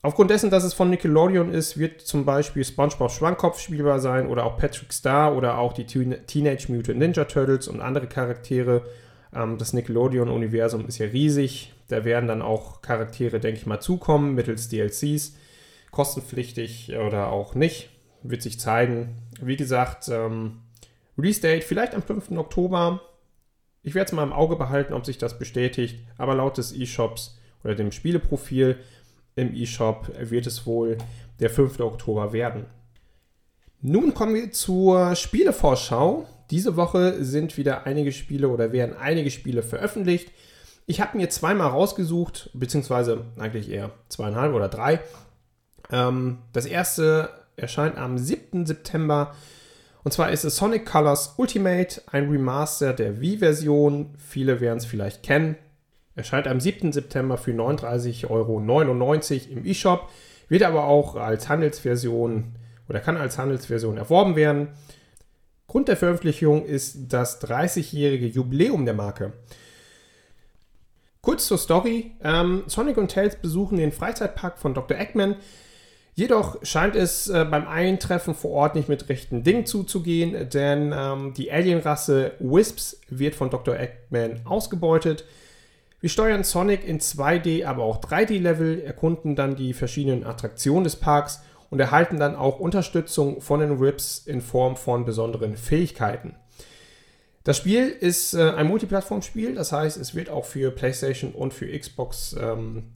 Aufgrund 0.00 0.30
dessen, 0.30 0.50
dass 0.50 0.62
es 0.62 0.74
von 0.74 0.90
Nickelodeon 0.90 1.52
ist, 1.52 1.76
wird 1.78 2.00
zum 2.00 2.24
Beispiel 2.24 2.64
SpongeBob 2.64 3.10
Schwammkopf 3.10 3.58
spielbar 3.60 3.98
sein 3.98 4.28
oder 4.28 4.44
auch 4.44 4.56
Patrick 4.56 4.92
Star 4.92 5.36
oder 5.36 5.58
auch 5.58 5.72
die 5.72 5.86
Teenage 5.86 6.72
Mutant 6.72 6.98
Ninja 6.98 7.24
Turtles 7.24 7.66
und 7.66 7.80
andere 7.80 8.06
Charaktere. 8.06 8.82
Ähm, 9.34 9.58
das 9.58 9.72
Nickelodeon-Universum 9.72 10.86
ist 10.86 10.98
ja 10.98 11.06
riesig. 11.06 11.72
Da 11.88 12.04
werden 12.04 12.28
dann 12.28 12.42
auch 12.42 12.80
Charaktere, 12.80 13.40
denke 13.40 13.58
ich 13.58 13.66
mal, 13.66 13.80
zukommen 13.80 14.34
mittels 14.34 14.68
DLCs. 14.68 15.34
Kostenpflichtig 15.90 16.94
oder 16.96 17.32
auch 17.32 17.54
nicht. 17.56 17.90
Wird 18.22 18.42
sich 18.42 18.60
zeigen. 18.60 19.16
Wie 19.40 19.56
gesagt, 19.56 20.08
ähm, 20.08 20.60
Release 21.18 21.40
Date 21.40 21.64
vielleicht 21.64 21.94
am 21.94 22.02
5. 22.02 22.30
Oktober. 22.32 23.00
Ich 23.88 23.94
werde 23.94 24.08
es 24.08 24.12
mal 24.12 24.22
im 24.22 24.34
Auge 24.34 24.56
behalten, 24.56 24.92
ob 24.92 25.06
sich 25.06 25.16
das 25.16 25.38
bestätigt. 25.38 25.98
Aber 26.18 26.34
laut 26.34 26.58
des 26.58 26.74
E-Shops 26.74 27.38
oder 27.64 27.74
dem 27.74 27.90
Spieleprofil 27.90 28.76
im 29.34 29.54
E-Shop 29.54 30.10
wird 30.20 30.46
es 30.46 30.66
wohl 30.66 30.98
der 31.40 31.48
5. 31.48 31.80
Oktober 31.80 32.34
werden. 32.34 32.66
Nun 33.80 34.12
kommen 34.12 34.34
wir 34.34 34.52
zur 34.52 35.16
Spielevorschau. 35.16 36.26
Diese 36.50 36.76
Woche 36.76 37.24
sind 37.24 37.56
wieder 37.56 37.86
einige 37.86 38.12
Spiele 38.12 38.50
oder 38.50 38.72
werden 38.72 38.94
einige 38.94 39.30
Spiele 39.30 39.62
veröffentlicht. 39.62 40.32
Ich 40.84 41.00
habe 41.00 41.16
mir 41.16 41.30
zweimal 41.30 41.68
rausgesucht, 41.68 42.50
beziehungsweise 42.52 43.24
eigentlich 43.38 43.70
eher 43.70 43.92
zweieinhalb 44.10 44.52
oder 44.52 44.68
drei. 44.68 45.00
Ähm, 45.90 46.40
das 46.52 46.66
erste 46.66 47.30
erscheint 47.56 47.96
am 47.96 48.18
7. 48.18 48.66
September. 48.66 49.34
Und 50.08 50.12
zwar 50.12 50.30
ist 50.30 50.44
es 50.44 50.56
Sonic 50.56 50.86
Colors 50.86 51.34
Ultimate, 51.36 52.00
ein 52.10 52.30
Remaster 52.30 52.94
der 52.94 53.20
Wii-Version. 53.20 54.14
Viele 54.16 54.58
werden 54.58 54.78
es 54.78 54.86
vielleicht 54.86 55.22
kennen. 55.22 55.56
Erscheint 56.14 56.48
am 56.48 56.60
7. 56.60 56.92
September 56.92 57.36
für 57.36 57.50
39,99 57.50 58.30
Euro 58.30 58.58
im 59.52 59.66
eShop, 59.66 60.08
wird 60.48 60.62
aber 60.62 60.84
auch 60.84 61.16
als 61.16 61.50
Handelsversion 61.50 62.54
oder 62.88 63.00
kann 63.00 63.18
als 63.18 63.36
Handelsversion 63.36 63.98
erworben 63.98 64.34
werden. 64.34 64.68
Grund 65.66 65.88
der 65.88 65.98
Veröffentlichung 65.98 66.64
ist 66.64 67.12
das 67.12 67.42
30-jährige 67.42 68.28
Jubiläum 68.28 68.86
der 68.86 68.94
Marke. 68.94 69.34
Kurz 71.20 71.46
zur 71.46 71.58
Story. 71.58 72.12
Ähm, 72.24 72.62
Sonic 72.66 72.96
und 72.96 73.10
Tails 73.10 73.36
besuchen 73.36 73.76
den 73.76 73.92
Freizeitpark 73.92 74.58
von 74.58 74.72
Dr. 74.72 74.96
Eggman. 74.96 75.36
Jedoch 76.18 76.56
scheint 76.64 76.96
es 76.96 77.28
äh, 77.28 77.46
beim 77.48 77.68
Eintreffen 77.68 78.34
vor 78.34 78.50
Ort 78.50 78.74
nicht 78.74 78.88
mit 78.88 79.08
rechten 79.08 79.44
Dingen 79.44 79.66
zuzugehen, 79.66 80.48
denn 80.50 80.92
ähm, 80.92 81.32
die 81.32 81.52
Alienrasse 81.52 82.32
Wisps 82.40 83.00
wird 83.08 83.36
von 83.36 83.50
Dr. 83.50 83.78
Eggman 83.78 84.40
ausgebeutet. 84.44 85.24
Wir 86.00 86.10
steuern 86.10 86.42
Sonic 86.42 86.84
in 86.84 86.98
2D, 86.98 87.64
aber 87.64 87.84
auch 87.84 88.00
3D-Level, 88.00 88.80
erkunden 88.80 89.36
dann 89.36 89.54
die 89.54 89.72
verschiedenen 89.72 90.24
Attraktionen 90.24 90.82
des 90.82 90.96
Parks 90.96 91.40
und 91.70 91.78
erhalten 91.78 92.18
dann 92.18 92.34
auch 92.34 92.58
Unterstützung 92.58 93.40
von 93.40 93.60
den 93.60 93.78
Rips 93.78 94.18
in 94.26 94.40
Form 94.40 94.74
von 94.74 95.04
besonderen 95.04 95.56
Fähigkeiten. 95.56 96.34
Das 97.44 97.58
Spiel 97.58 97.90
ist 97.90 98.34
äh, 98.34 98.54
ein 98.56 98.66
Multiplattform-Spiel, 98.66 99.54
das 99.54 99.70
heißt, 99.70 99.96
es 99.96 100.16
wird 100.16 100.30
auch 100.30 100.46
für 100.46 100.72
PlayStation 100.72 101.30
und 101.30 101.54
für 101.54 101.78
Xbox 101.78 102.34
ähm, 102.40 102.90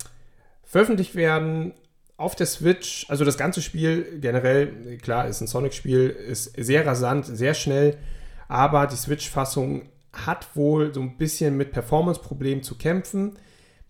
veröffentlicht 0.65 1.15
werden. 1.15 1.75
Auf 2.23 2.37
der 2.37 2.47
Switch, 2.47 3.05
also 3.09 3.25
das 3.25 3.37
ganze 3.37 3.61
Spiel 3.61 4.21
generell, 4.21 4.97
klar, 4.99 5.27
ist 5.27 5.41
ein 5.41 5.49
Sonic-Spiel, 5.49 6.09
ist 6.09 6.53
sehr 6.57 6.87
rasant, 6.87 7.27
sehr 7.27 7.53
schnell, 7.53 7.99
aber 8.47 8.87
die 8.87 8.95
Switch-Fassung 8.95 9.89
hat 10.13 10.55
wohl 10.55 10.95
so 10.95 11.01
ein 11.01 11.17
bisschen 11.17 11.57
mit 11.57 11.73
Performance-Problemen 11.73 12.63
zu 12.63 12.79
kämpfen. 12.79 13.33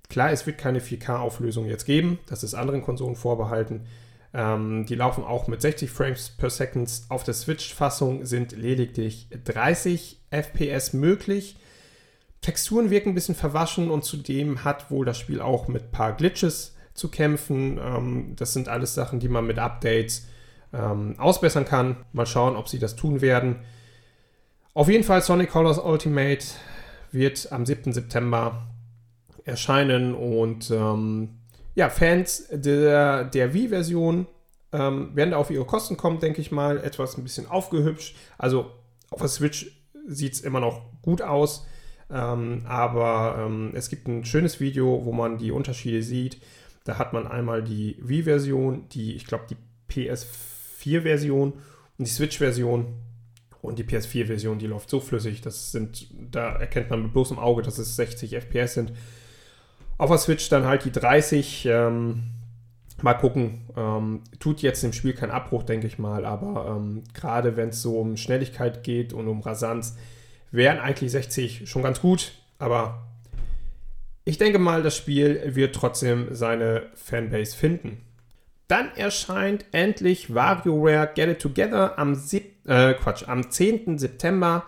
Klar, 0.09 0.33
es 0.33 0.47
wird 0.47 0.57
keine 0.57 0.81
4K-Auflösung 0.81 1.67
jetzt 1.67 1.85
geben, 1.85 2.21
das 2.27 2.43
ist 2.43 2.55
anderen 2.55 2.81
Konsolen 2.81 3.17
vorbehalten. 3.17 3.83
Ähm, 4.33 4.87
die 4.87 4.95
laufen 4.95 5.25
auch 5.25 5.47
mit 5.47 5.61
60 5.61 5.91
Frames 5.91 6.31
per 6.31 6.49
Second. 6.49 6.91
Auf 7.11 7.25
der 7.25 7.35
Switch-Fassung 7.35 8.25
sind 8.25 8.53
lediglich 8.53 9.29
30 9.45 10.21
FPS 10.31 10.95
möglich. 10.95 11.59
Texturen 12.41 12.89
wirken 12.89 13.11
ein 13.11 13.15
bisschen 13.15 13.35
verwaschen 13.35 13.91
und 13.91 14.07
zudem 14.07 14.65
hat 14.65 14.91
wohl 14.91 15.05
das 15.05 15.19
Spiel 15.19 15.43
auch 15.43 15.69
mit 15.69 15.83
ein 15.83 15.91
paar 15.91 16.17
Glitches 16.17 16.73
zu 16.95 17.11
kämpfen. 17.11 17.79
Ähm, 17.83 18.33
das 18.37 18.53
sind 18.53 18.69
alles 18.69 18.95
Sachen, 18.95 19.21
die 19.21 19.29
man 19.29 19.47
mit 19.47 19.59
Updates 19.59 20.27
ähm, 20.73 21.15
ausbessern 21.19 21.65
kann. 21.65 21.97
Mal 22.13 22.27
schauen, 22.27 22.57
ob 22.57 22.69
sie 22.69 22.79
das 22.79 22.97
tun 22.97 23.21
werden. 23.21 23.57
Auf 24.75 24.89
jeden 24.89 25.05
Fall 25.05 25.23
Sonic 25.23 25.51
Colors 25.51 25.79
Ultimate 25.79 26.45
wird 27.11 27.53
am 27.53 27.67
7. 27.67 27.93
September 27.93 28.69
erscheinen 29.45 30.15
und 30.15 30.71
ähm, 30.71 31.41
ja, 31.75 31.91
Fans 31.91 32.49
der, 32.51 33.25
der 33.25 33.55
Wii-Version 33.55 34.27
ähm, 34.73 35.15
werden 35.15 35.33
da 35.33 35.37
auf 35.37 35.51
ihre 35.51 35.65
Kosten 35.65 35.97
kommen, 35.97 36.21
denke 36.21 36.41
ich 36.41 36.53
mal. 36.53 36.79
Etwas 36.79 37.17
ein 37.17 37.23
bisschen 37.23 37.47
aufgehübscht. 37.47 38.17
Also 38.39 38.71
auf 39.11 39.21
der 39.21 39.29
Switch 39.29 39.83
sieht 40.07 40.35
es 40.35 40.41
immer 40.41 40.61
noch 40.61 40.83
gut 41.03 41.23
aus. 41.23 41.67
Ähm, 42.11 42.65
aber 42.67 43.37
ähm, 43.39 43.73
es 43.75 43.89
gibt 43.89 44.07
ein 44.07 44.25
schönes 44.25 44.61
Video, 44.61 45.05
wo 45.05 45.13
man 45.13 45.39
die 45.39 45.51
Unterschiede 45.51 46.03
sieht. 46.03 46.39
Da 46.85 46.99
hat 46.99 47.13
man 47.13 47.27
einmal 47.27 47.63
die 47.63 47.97
Wii-Version, 48.01 48.89
die, 48.91 49.15
ich 49.15 49.27
glaube, 49.27 49.45
die 49.49 49.57
PS4-Version 49.93 51.53
und 51.53 52.07
die 52.07 52.11
Switch-Version. 52.11 52.95
Und 53.61 53.79
die 53.79 53.85
PS4-Version, 53.85 54.59
die 54.59 54.67
läuft 54.67 54.91
so 54.91 54.99
flüssig, 54.99 55.41
das 55.41 55.71
sind, 55.71 56.09
da 56.33 56.57
erkennt 56.57 56.91
man 56.91 57.01
mit 57.01 57.13
bloßem 57.13 57.39
Auge, 57.39 57.63
dass 57.63 57.79
es 57.79 57.95
60 57.95 58.35
FPS 58.35 58.75
sind. 58.75 58.93
Auf 59.99 60.11
der 60.11 60.19
Switch 60.19 60.49
dann 60.49 60.65
halt 60.65 60.85
die 60.85 60.91
30. 60.91 61.67
Ähm, 61.67 62.33
Mal 63.03 63.15
gucken. 63.15 63.63
Ähm, 63.77 64.23
tut 64.39 64.63
jetzt 64.63 64.83
dem 64.83 64.93
Spiel 64.93 65.13
keinen 65.13 65.33
Abbruch, 65.33 65.65
denke 65.65 65.87
ich 65.89 65.99
mal, 65.99 66.25
aber 66.25 66.77
ähm, 66.77 67.03
gerade 67.15 67.57
wenn 67.57 67.71
es 67.71 67.83
so 67.83 67.99
um 67.99 68.17
Schnelligkeit 68.17 68.85
geht 68.85 69.13
und 69.13 69.27
um 69.27 69.41
Rasanz, 69.41 69.97
wären 70.53 70.79
eigentlich 70.79 71.11
60 71.11 71.69
schon 71.69 71.83
ganz 71.83 72.01
gut. 72.01 72.33
Aber 72.59 73.03
ich 74.25 74.39
denke 74.39 74.59
mal, 74.59 74.83
das 74.83 74.97
Spiel 74.97 75.55
wird 75.55 75.75
trotzdem 75.75 76.29
seine 76.31 76.91
Fanbase 76.95 77.57
finden. 77.57 78.03
Dann 78.69 78.95
erscheint 78.97 79.67
endlich 79.73 80.35
WarioWare 80.35 81.11
Get 81.15 81.29
It 81.29 81.39
Together 81.41 81.99
am, 81.99 82.19
äh, 82.67 82.95
Quatsch, 82.95 83.29
am 83.29 83.51
10. 83.51 83.99
September. 83.99 84.65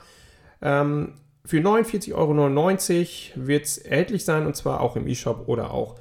Ähm, 0.61 1.15
für 1.47 1.59
49,99 1.59 2.13
Euro 2.15 3.47
wird 3.47 3.65
es 3.65 3.79
erhältlich 3.79 4.25
sein 4.25 4.47
und 4.47 4.57
zwar 4.57 4.81
auch 4.81 4.97
im 4.97 5.07
eShop 5.07 5.45
oder 5.47 5.71
auch 5.71 5.97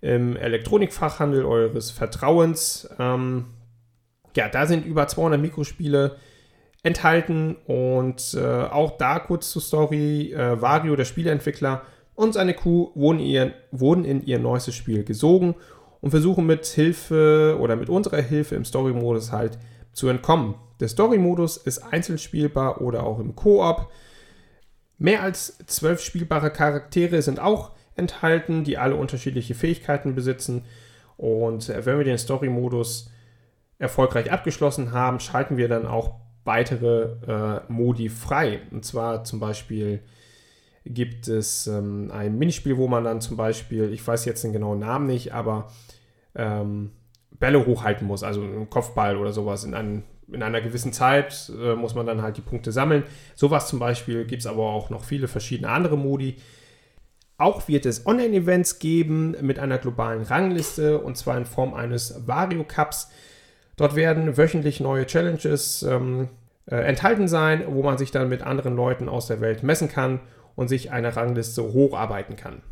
im 0.00 0.36
Elektronikfachhandel 0.36 1.44
eures 1.44 1.90
Vertrauens. 1.90 2.88
Ähm, 2.98 3.46
ja, 4.36 4.48
da 4.48 4.66
sind 4.66 4.86
über 4.86 5.08
200 5.08 5.40
Mikrospiele 5.40 6.16
enthalten 6.82 7.56
und 7.66 8.34
äh, 8.34 8.44
auch 8.44 8.96
da 8.96 9.18
kurz 9.18 9.50
zur 9.50 9.62
Story. 9.62 10.32
Äh, 10.32 10.60
Vario, 10.60 10.94
der 10.94 11.04
Spieleentwickler, 11.04 11.82
und 12.16 12.32
seine 12.32 12.54
Crew 12.54 12.88
wurden, 12.94 13.20
ihr, 13.20 13.54
wurden 13.70 14.04
in 14.04 14.24
ihr 14.24 14.38
neuestes 14.38 14.74
Spiel 14.74 15.04
gesogen 15.04 15.54
und 16.00 16.10
versuchen 16.10 16.46
mit 16.46 16.66
Hilfe 16.66 17.56
oder 17.60 17.76
mit 17.76 17.88
unserer 17.88 18.20
Hilfe 18.20 18.56
im 18.56 18.64
Story-Modus 18.64 19.32
halt 19.32 19.58
zu 19.92 20.08
entkommen. 20.08 20.54
Der 20.80 20.88
Story-Modus 20.88 21.56
ist 21.58 21.78
einzeln 21.78 22.18
spielbar 22.18 22.80
oder 22.80 23.04
auch 23.04 23.20
im 23.20 23.34
Koop. 23.36 23.88
Mehr 24.98 25.22
als 25.22 25.58
zwölf 25.66 26.00
spielbare 26.00 26.50
Charaktere 26.50 27.20
sind 27.22 27.38
auch 27.38 27.72
enthalten, 27.96 28.64
die 28.64 28.78
alle 28.78 28.96
unterschiedliche 28.96 29.54
Fähigkeiten 29.54 30.14
besitzen. 30.14 30.64
Und 31.16 31.68
äh, 31.68 31.84
wenn 31.84 31.98
wir 31.98 32.04
den 32.04 32.18
Story-Modus 32.18 33.10
erfolgreich 33.78 34.32
abgeschlossen 34.32 34.92
haben, 34.92 35.20
schalten 35.20 35.56
wir 35.56 35.68
dann 35.68 35.86
auch 35.86 36.14
weitere 36.44 37.16
äh, 37.26 37.60
Modi 37.68 38.08
frei. 38.08 38.60
Und 38.70 38.84
zwar 38.84 39.24
zum 39.24 39.40
Beispiel 39.40 40.02
gibt 40.86 41.28
es 41.28 41.66
ähm, 41.66 42.10
ein 42.12 42.38
Minispiel, 42.38 42.76
wo 42.76 42.88
man 42.88 43.04
dann 43.04 43.20
zum 43.20 43.36
Beispiel, 43.36 43.92
ich 43.92 44.06
weiß 44.06 44.24
jetzt 44.24 44.44
den 44.44 44.52
genauen 44.52 44.78
Namen 44.78 45.06
nicht, 45.06 45.34
aber 45.34 45.68
ähm, 46.34 46.92
Bälle 47.38 47.66
hochhalten 47.66 48.06
muss, 48.06 48.22
also 48.22 48.42
einen 48.42 48.70
Kopfball 48.70 49.16
oder 49.16 49.32
sowas 49.32 49.64
in, 49.64 49.74
einem, 49.74 50.04
in 50.28 50.42
einer 50.42 50.60
gewissen 50.60 50.92
Zeit 50.92 51.50
äh, 51.60 51.74
muss 51.74 51.94
man 51.94 52.06
dann 52.06 52.22
halt 52.22 52.36
die 52.36 52.42
Punkte 52.42 52.72
sammeln. 52.72 53.04
Sowas 53.34 53.68
zum 53.68 53.78
Beispiel 53.78 54.24
gibt 54.24 54.40
es 54.40 54.46
aber 54.46 54.62
auch 54.62 54.90
noch 54.90 55.04
viele 55.04 55.28
verschiedene 55.28 55.68
andere 55.68 55.98
Modi. 55.98 56.36
Auch 57.38 57.68
wird 57.68 57.84
es 57.84 58.06
Online-Events 58.06 58.78
geben 58.78 59.36
mit 59.42 59.58
einer 59.58 59.78
globalen 59.78 60.22
Rangliste 60.22 60.98
und 60.98 61.18
zwar 61.18 61.36
in 61.36 61.44
Form 61.44 61.74
eines 61.74 62.26
Vario 62.26 62.64
Cups. 62.64 63.10
Dort 63.76 63.94
werden 63.94 64.38
wöchentlich 64.38 64.80
neue 64.80 65.04
Challenges 65.04 65.82
ähm, 65.82 66.30
äh, 66.66 66.76
enthalten 66.76 67.28
sein, 67.28 67.64
wo 67.68 67.82
man 67.82 67.98
sich 67.98 68.10
dann 68.10 68.28
mit 68.28 68.42
anderen 68.42 68.76
Leuten 68.76 69.08
aus 69.08 69.26
der 69.26 69.40
Welt 69.40 69.62
messen 69.62 69.88
kann 69.88 70.20
und 70.54 70.68
sich 70.68 70.90
eine 70.90 71.14
Rangliste 71.14 71.62
hocharbeiten 71.62 72.36
kann. 72.36 72.62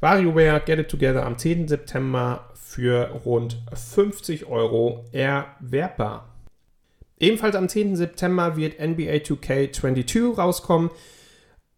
WarioWare 0.00 0.60
Get 0.60 0.78
It 0.78 0.88
Together 0.88 1.24
am 1.24 1.38
10. 1.38 1.68
September 1.68 2.50
für 2.54 3.10
rund 3.24 3.62
50 3.72 4.46
Euro 4.46 5.04
erwerbbar. 5.12 6.28
Ebenfalls 7.18 7.56
am 7.56 7.68
10. 7.68 7.96
September 7.96 8.56
wird 8.56 8.78
NBA 8.78 9.22
2K22 9.22 10.36
rauskommen 10.36 10.90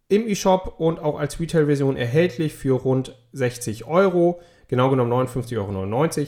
im 0.09 0.27
eShop 0.27 0.75
und 0.79 0.99
auch 0.99 1.19
als 1.19 1.39
Retail-Version 1.39 1.97
erhältlich 1.97 2.53
für 2.53 2.75
rund 2.75 3.15
60 3.33 3.85
Euro, 3.85 4.41
genau 4.67 4.89
genommen 4.89 5.11
59,99 5.11 5.57
Euro. 5.57 6.27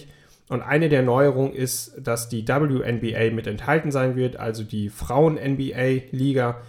Und 0.50 0.64
eine 0.64 0.90
der 0.90 1.04
Neuerungen 1.04 1.54
ist, 1.54 1.94
dass 2.00 2.28
die 2.28 2.46
WNBA 2.46 3.34
mit 3.34 3.46
enthalten 3.46 3.92
sein 3.92 4.16
wird, 4.16 4.36
also 4.36 4.64
die 4.64 4.90
Frauen-NBA-Liga 4.90 6.62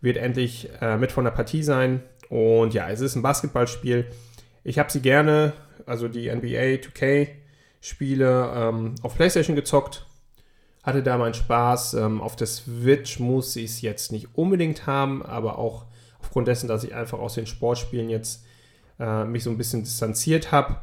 wird 0.00 0.16
endlich 0.18 0.70
äh, 0.80 0.96
mit 0.96 1.10
von 1.10 1.24
der 1.24 1.32
Partie 1.32 1.64
sein. 1.64 2.02
Und 2.28 2.74
ja, 2.74 2.88
es 2.88 3.00
ist 3.00 3.16
ein 3.16 3.22
Basketballspiel. 3.22 4.06
Ich 4.62 4.78
habe 4.78 4.90
sie 4.90 5.00
gerne, 5.00 5.52
also 5.84 6.06
die 6.06 6.32
NBA 6.32 6.78
2K-Spiele, 6.78 8.52
ähm, 8.54 8.94
auf 9.02 9.16
PlayStation 9.16 9.56
gezockt. 9.56 10.06
Hatte 10.84 11.02
da 11.02 11.18
meinen 11.18 11.34
Spaß. 11.34 11.94
Ähm, 11.94 12.20
auf 12.20 12.36
der 12.36 12.46
Switch 12.46 13.18
muss 13.18 13.56
ich 13.56 13.64
es 13.64 13.80
jetzt 13.80 14.12
nicht 14.12 14.28
unbedingt 14.36 14.86
haben, 14.86 15.24
aber 15.24 15.58
auch 15.58 15.86
aufgrund 16.20 16.46
dessen, 16.46 16.68
dass 16.68 16.84
ich 16.84 16.94
einfach 16.94 17.18
aus 17.18 17.34
den 17.34 17.46
Sportspielen 17.46 18.10
jetzt 18.10 18.44
äh, 19.00 19.24
mich 19.24 19.42
so 19.42 19.50
ein 19.50 19.58
bisschen 19.58 19.82
distanziert 19.82 20.52
habe 20.52 20.76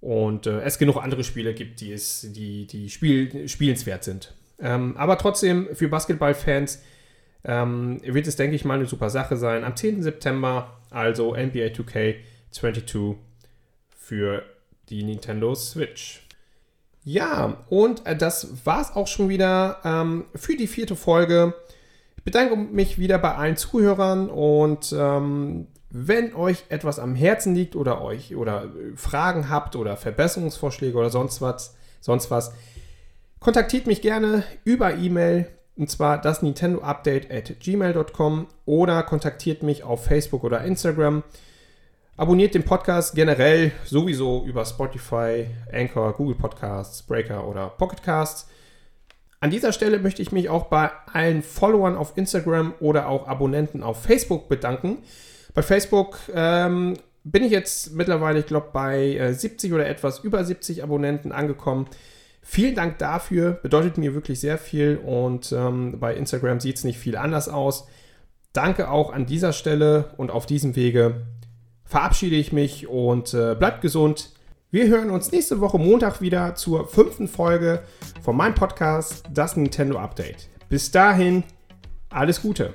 und 0.00 0.46
äh, 0.46 0.60
es 0.60 0.78
genug 0.78 0.96
andere 0.96 1.24
Spiele 1.24 1.54
gibt, 1.54 1.80
die, 1.80 1.92
es, 1.92 2.26
die, 2.32 2.66
die 2.66 2.90
Spiel, 2.90 3.48
spielenswert 3.48 4.04
sind. 4.04 4.34
Ähm, 4.58 4.96
aber 4.96 5.18
trotzdem 5.18 5.68
für 5.74 5.88
Basketballfans 5.88 6.82
ähm, 7.44 8.00
wird 8.04 8.26
es, 8.26 8.36
denke 8.36 8.56
ich 8.56 8.64
mal, 8.64 8.74
eine 8.74 8.86
super 8.86 9.10
Sache 9.10 9.36
sein. 9.36 9.64
Am 9.64 9.76
10. 9.76 10.02
September, 10.02 10.78
also 10.90 11.34
NBA 11.34 11.72
2K22 11.72 13.16
für 13.96 14.42
die 14.88 15.02
Nintendo 15.02 15.54
Switch. 15.54 16.22
Ja, 17.04 17.64
und 17.68 18.06
äh, 18.06 18.16
das 18.16 18.66
war 18.66 18.80
es 18.80 18.90
auch 18.90 19.06
schon 19.06 19.28
wieder 19.28 19.80
ähm, 19.84 20.24
für 20.34 20.56
die 20.56 20.66
vierte 20.66 20.96
Folge 20.96 21.54
bedanke 22.26 22.56
mich 22.56 22.98
wieder 22.98 23.18
bei 23.18 23.36
allen 23.36 23.56
Zuhörern 23.56 24.28
und 24.28 24.92
ähm, 24.98 25.68
wenn 25.98 26.34
euch 26.34 26.64
etwas 26.68 26.98
am 26.98 27.14
Herzen 27.14 27.54
liegt 27.54 27.74
oder 27.74 28.02
euch 28.02 28.36
oder 28.36 28.64
äh, 28.64 28.96
Fragen 28.96 29.48
habt 29.48 29.76
oder 29.76 29.96
Verbesserungsvorschläge 29.96 30.96
oder 30.96 31.08
sonst 31.08 31.40
was, 31.40 31.74
sonst 32.00 32.30
was, 32.30 32.52
kontaktiert 33.40 33.86
mich 33.86 34.02
gerne 34.02 34.44
über 34.64 34.94
E-Mail 34.94 35.48
und 35.76 35.90
zwar 35.90 36.20
das 36.20 36.42
Nintendo 36.42 36.82
Update 36.82 37.30
at 37.30 37.60
gmail.com 37.60 38.46
oder 38.66 39.02
kontaktiert 39.04 39.62
mich 39.62 39.84
auf 39.84 40.04
Facebook 40.04 40.44
oder 40.44 40.62
Instagram. 40.64 41.22
Abonniert 42.18 42.54
den 42.54 42.64
Podcast 42.64 43.14
generell 43.14 43.72
sowieso 43.84 44.44
über 44.44 44.64
Spotify, 44.64 45.46
Anchor, 45.72 46.12
Google 46.14 46.36
Podcasts, 46.36 47.02
Breaker 47.02 47.46
oder 47.46 47.68
Pocket 47.68 48.02
Casts. 48.02 48.48
An 49.40 49.50
dieser 49.50 49.72
Stelle 49.72 49.98
möchte 49.98 50.22
ich 50.22 50.32
mich 50.32 50.48
auch 50.48 50.64
bei 50.64 50.90
allen 51.12 51.42
Followern 51.42 51.96
auf 51.96 52.16
Instagram 52.16 52.74
oder 52.80 53.08
auch 53.08 53.28
Abonnenten 53.28 53.82
auf 53.82 54.02
Facebook 54.02 54.48
bedanken. 54.48 54.98
Bei 55.56 55.62
Facebook 55.62 56.18
ähm, 56.34 56.98
bin 57.24 57.42
ich 57.42 57.50
jetzt 57.50 57.94
mittlerweile, 57.94 58.40
ich 58.40 58.46
glaube, 58.46 58.68
bei 58.74 59.16
äh, 59.16 59.32
70 59.32 59.72
oder 59.72 59.88
etwas 59.88 60.18
über 60.18 60.44
70 60.44 60.82
Abonnenten 60.82 61.32
angekommen. 61.32 61.86
Vielen 62.42 62.74
Dank 62.74 62.98
dafür, 62.98 63.52
bedeutet 63.52 63.96
mir 63.96 64.12
wirklich 64.12 64.38
sehr 64.38 64.58
viel 64.58 64.98
und 64.98 65.52
ähm, 65.52 65.98
bei 65.98 66.14
Instagram 66.14 66.60
sieht 66.60 66.76
es 66.76 66.84
nicht 66.84 66.98
viel 66.98 67.16
anders 67.16 67.48
aus. 67.48 67.88
Danke 68.52 68.90
auch 68.90 69.14
an 69.14 69.24
dieser 69.24 69.54
Stelle 69.54 70.10
und 70.18 70.30
auf 70.30 70.44
diesem 70.44 70.76
Wege 70.76 71.22
verabschiede 71.86 72.36
ich 72.36 72.52
mich 72.52 72.86
und 72.86 73.32
äh, 73.32 73.54
bleibt 73.54 73.80
gesund. 73.80 74.34
Wir 74.70 74.88
hören 74.88 75.08
uns 75.08 75.32
nächste 75.32 75.60
Woche 75.60 75.78
Montag 75.78 76.20
wieder 76.20 76.54
zur 76.54 76.86
fünften 76.86 77.28
Folge 77.28 77.80
von 78.20 78.36
meinem 78.36 78.54
Podcast, 78.54 79.24
das 79.32 79.56
Nintendo 79.56 79.98
Update. 79.98 80.50
Bis 80.68 80.90
dahin, 80.90 81.44
alles 82.10 82.42
Gute. 82.42 82.74